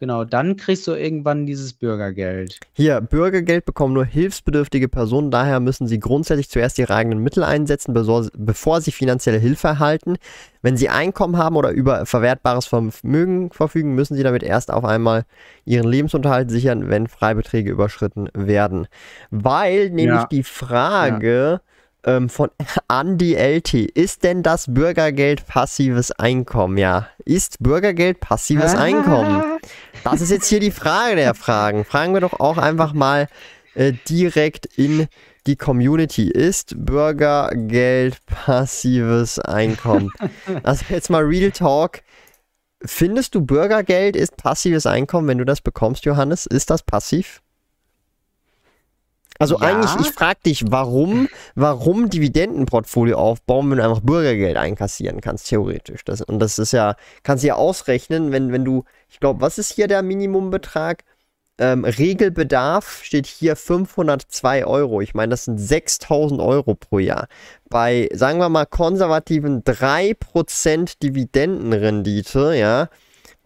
[0.00, 2.60] Genau, dann kriegst du irgendwann dieses Bürgergeld.
[2.72, 7.92] Hier, Bürgergeld bekommen nur hilfsbedürftige Personen, daher müssen sie grundsätzlich zuerst ihre eigenen Mittel einsetzen,
[7.94, 10.16] bevor sie finanzielle Hilfe erhalten.
[10.62, 15.24] Wenn sie Einkommen haben oder über verwertbares Vermögen verfügen, müssen sie damit erst auf einmal
[15.64, 18.86] ihren Lebensunterhalt sichern, wenn Freibeträge überschritten werden.
[19.32, 20.28] Weil nämlich ja.
[20.30, 21.60] die Frage, ja
[22.08, 22.50] ähm, von
[22.90, 23.74] Andy LT.
[23.74, 26.78] Ist denn das Bürgergeld passives Einkommen?
[26.78, 29.58] Ja, ist Bürgergeld passives Einkommen?
[30.04, 31.84] Das ist jetzt hier die Frage der Fragen.
[31.84, 33.28] Fragen wir doch auch einfach mal
[33.74, 35.06] äh, direkt in
[35.46, 36.28] die Community.
[36.30, 40.10] Ist Bürgergeld passives Einkommen?
[40.62, 42.00] Also jetzt mal Real Talk.
[42.84, 46.46] Findest du Bürgergeld ist passives Einkommen, wenn du das bekommst, Johannes?
[46.46, 47.42] Ist das passiv?
[49.38, 49.68] Also ja.
[49.68, 56.04] eigentlich, ich frage dich, warum, warum Dividendenportfolio aufbauen, wenn du einfach Bürgergeld einkassieren kannst, theoretisch.
[56.04, 59.58] Das, und das ist ja, kannst du ja ausrechnen, wenn, wenn du, ich glaube, was
[59.58, 61.04] ist hier der Minimumbetrag?
[61.60, 65.00] Ähm, Regelbedarf steht hier 502 Euro.
[65.00, 67.26] Ich meine, das sind 6000 Euro pro Jahr.
[67.68, 72.88] Bei, sagen wir mal, konservativen 3% Dividendenrendite, ja,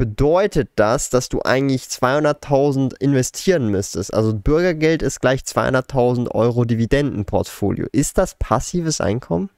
[0.02, 4.12] bedeutet das, dass du eigentlich 200.000 investieren müsstest.
[4.12, 7.86] Also Bürgergeld ist gleich 200.000 Euro Dividendenportfolio.
[7.92, 9.48] Ist das passives Einkommen?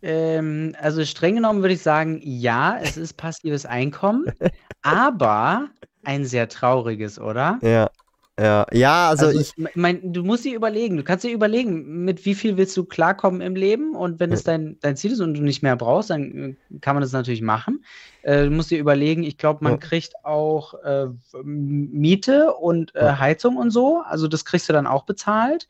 [0.00, 4.26] Ähm, also streng genommen würde ich sagen, ja, es ist passives Einkommen,
[4.82, 5.70] aber
[6.04, 7.58] ein sehr trauriges, oder?
[7.62, 7.90] Ja.
[8.38, 9.52] Ja, ja also, also ich.
[9.76, 13.40] Mein, du musst dir überlegen, du kannst dir überlegen, mit wie viel willst du klarkommen
[13.40, 16.56] im Leben und wenn es dein, dein Ziel ist und du nicht mehr brauchst, dann
[16.72, 17.84] äh, kann man das natürlich machen.
[18.22, 19.78] Äh, du musst dir überlegen, ich glaube, man ja.
[19.78, 21.06] kriegt auch äh,
[21.44, 25.68] Miete und äh, Heizung und so, also das kriegst du dann auch bezahlt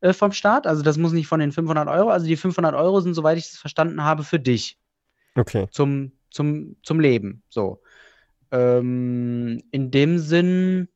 [0.00, 0.68] äh, vom Staat.
[0.68, 3.46] Also das muss nicht von den 500 Euro, also die 500 Euro sind, soweit ich
[3.46, 4.78] es verstanden habe, für dich.
[5.34, 5.66] Okay.
[5.72, 7.82] Zum, zum, zum Leben, so.
[8.52, 10.88] Ähm, in dem Sinn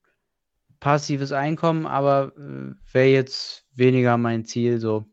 [0.81, 5.07] passives Einkommen, aber äh, wäre jetzt weniger mein Ziel so.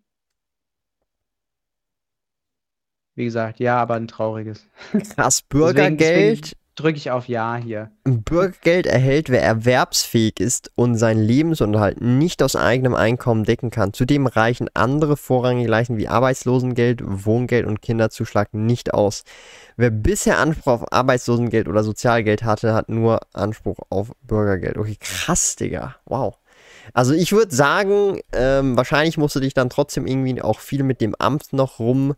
[3.16, 4.68] Wie gesagt, ja, aber ein trauriges.
[5.16, 6.54] Krass, Bürgergeld.
[6.78, 7.92] Drücke ich auf Ja hier.
[8.04, 13.94] Bürgergeld erhält, wer erwerbsfähig ist und seinen Lebensunterhalt nicht aus eigenem Einkommen decken kann.
[13.94, 19.24] Zudem reichen andere vorrangige Leistungen wie Arbeitslosengeld, Wohngeld und Kinderzuschlag nicht aus.
[19.76, 24.78] Wer bisher Anspruch auf Arbeitslosengeld oder Sozialgeld hatte, hat nur Anspruch auf Bürgergeld.
[24.78, 25.96] Okay, krass, Digga.
[26.06, 26.38] Wow.
[26.94, 31.02] Also ich würde sagen, ähm, wahrscheinlich musst du dich dann trotzdem irgendwie auch viel mit
[31.02, 32.16] dem Amt noch rum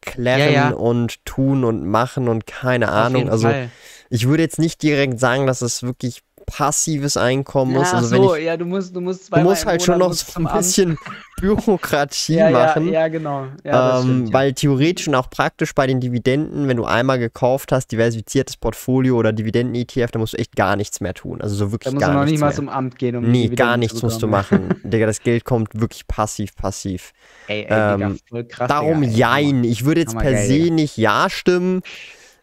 [0.00, 0.70] klären ja, ja.
[0.70, 3.28] und tun und machen und keine Ahnung.
[3.28, 3.70] Also Fall.
[4.08, 7.94] ich würde jetzt nicht direkt sagen, dass es wirklich passives Einkommen ja, ist.
[7.94, 10.48] Also so, ich, ja, du musst, du musst, du musst halt schon noch so ein
[10.56, 10.98] bisschen
[11.40, 12.86] Bürokratie ja, machen.
[12.86, 13.46] Ja, ja genau.
[13.64, 17.72] Ja, ähm, stimmt, weil theoretisch und auch praktisch bei den Dividenden, wenn du einmal gekauft
[17.72, 21.40] hast, diversifiziertes Portfolio oder Dividenden-ETF, dann musst du echt gar nichts mehr tun.
[21.40, 22.06] Also so wirklich gar nichts.
[22.06, 24.26] Da musst du noch nicht mal zum Amt gehen, um Nee, gar nichts musst du
[24.26, 24.74] machen.
[24.84, 27.12] Digga, das Geld kommt wirklich passiv, passiv.
[27.46, 28.68] Ey, ey, ähm, Digga, voll krass.
[28.68, 29.64] Darum Digga, jein.
[29.64, 31.82] Ich würde jetzt per geil, se nicht Ja stimmen.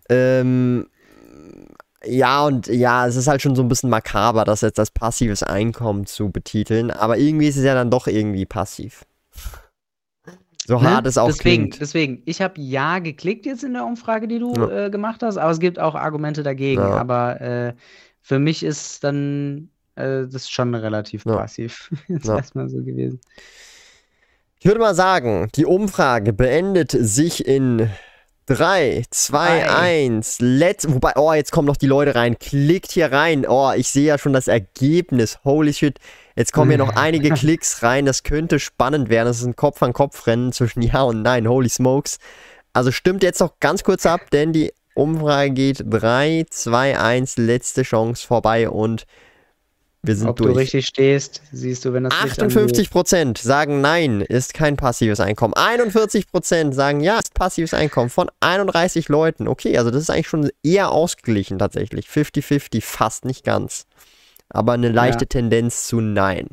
[0.09, 0.87] Ähm,
[2.07, 5.43] ja, und ja, es ist halt schon so ein bisschen makaber, das jetzt als passives
[5.43, 9.05] Einkommen zu betiteln, aber irgendwie ist es ja dann doch irgendwie passiv.
[10.67, 10.91] So ne?
[10.91, 11.81] hart es auch deswegen, klingt.
[11.81, 14.85] Deswegen, ich habe Ja geklickt jetzt in der Umfrage, die du ja.
[14.85, 16.81] äh, gemacht hast, aber es gibt auch Argumente dagegen.
[16.81, 16.97] Ja.
[16.97, 17.73] Aber äh,
[18.21, 21.37] für mich ist dann äh, das schon relativ ja.
[21.37, 21.89] passiv.
[22.09, 22.35] ist ja.
[22.35, 23.21] erstmal so gewesen.
[24.59, 27.89] Ich würde mal sagen, die Umfrage beendet sich in
[28.47, 30.87] 3, 2, 1, let's.
[30.87, 32.39] Wobei, oh, jetzt kommen noch die Leute rein.
[32.39, 33.45] Klickt hier rein.
[33.45, 35.39] Oh, ich sehe ja schon das Ergebnis.
[35.43, 35.99] Holy shit.
[36.37, 38.05] Jetzt kommen hier noch einige Klicks rein.
[38.05, 39.27] Das könnte spannend werden.
[39.27, 41.45] Das ist ein Kopf-an-Kopf-Rennen zwischen Ja und Nein.
[41.45, 42.19] Holy smokes.
[42.71, 47.83] Also stimmt jetzt noch ganz kurz ab, denn die Umfrage geht 3, 2, 1, letzte
[47.83, 49.05] Chance vorbei und
[50.07, 50.53] wir sind Ob durch.
[50.53, 55.53] du richtig stehst, siehst du, wenn das 58 Prozent sagen Nein, ist kein passives Einkommen.
[55.53, 59.47] 41 Prozent sagen Ja, ist passives Einkommen von 31 Leuten.
[59.47, 62.07] Okay, also das ist eigentlich schon eher ausgeglichen tatsächlich.
[62.07, 63.85] 50-50, fast nicht ganz.
[64.49, 65.29] Aber eine leichte ja.
[65.29, 66.47] Tendenz zu Nein.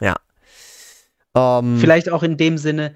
[0.00, 0.16] Ja.
[1.34, 2.94] Ähm, Vielleicht auch in dem Sinne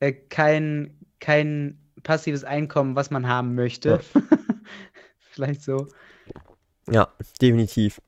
[0.00, 4.00] äh, kein, kein passives Einkommen, was man haben möchte.
[4.14, 4.20] Ja.
[5.30, 5.86] Vielleicht so.
[6.90, 7.08] Ja,
[7.40, 8.00] definitiv.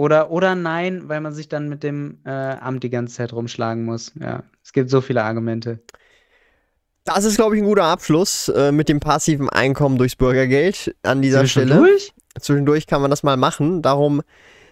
[0.00, 3.84] Oder, oder nein, weil man sich dann mit dem äh, Amt die ganze Zeit rumschlagen
[3.84, 4.12] muss.
[4.18, 5.80] Ja, es gibt so viele Argumente.
[7.04, 11.20] Das ist, glaube ich, ein guter Abschluss äh, mit dem passiven Einkommen durchs Bürgergeld an
[11.20, 11.66] dieser Stelle.
[11.66, 12.14] Zwischendurch?
[12.40, 13.82] Zwischendurch kann man das mal machen.
[13.82, 14.22] Darum,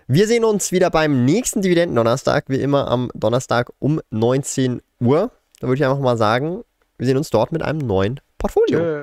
[0.06, 5.30] wir sehen uns wieder beim nächsten Dividenden-Donnerstag, wie immer am Donnerstag um 19 Uhr.
[5.60, 6.64] Da würde ich einfach mal sagen,
[6.96, 8.78] wir sehen uns dort mit einem neuen Portfolio.
[8.78, 9.02] Tschö.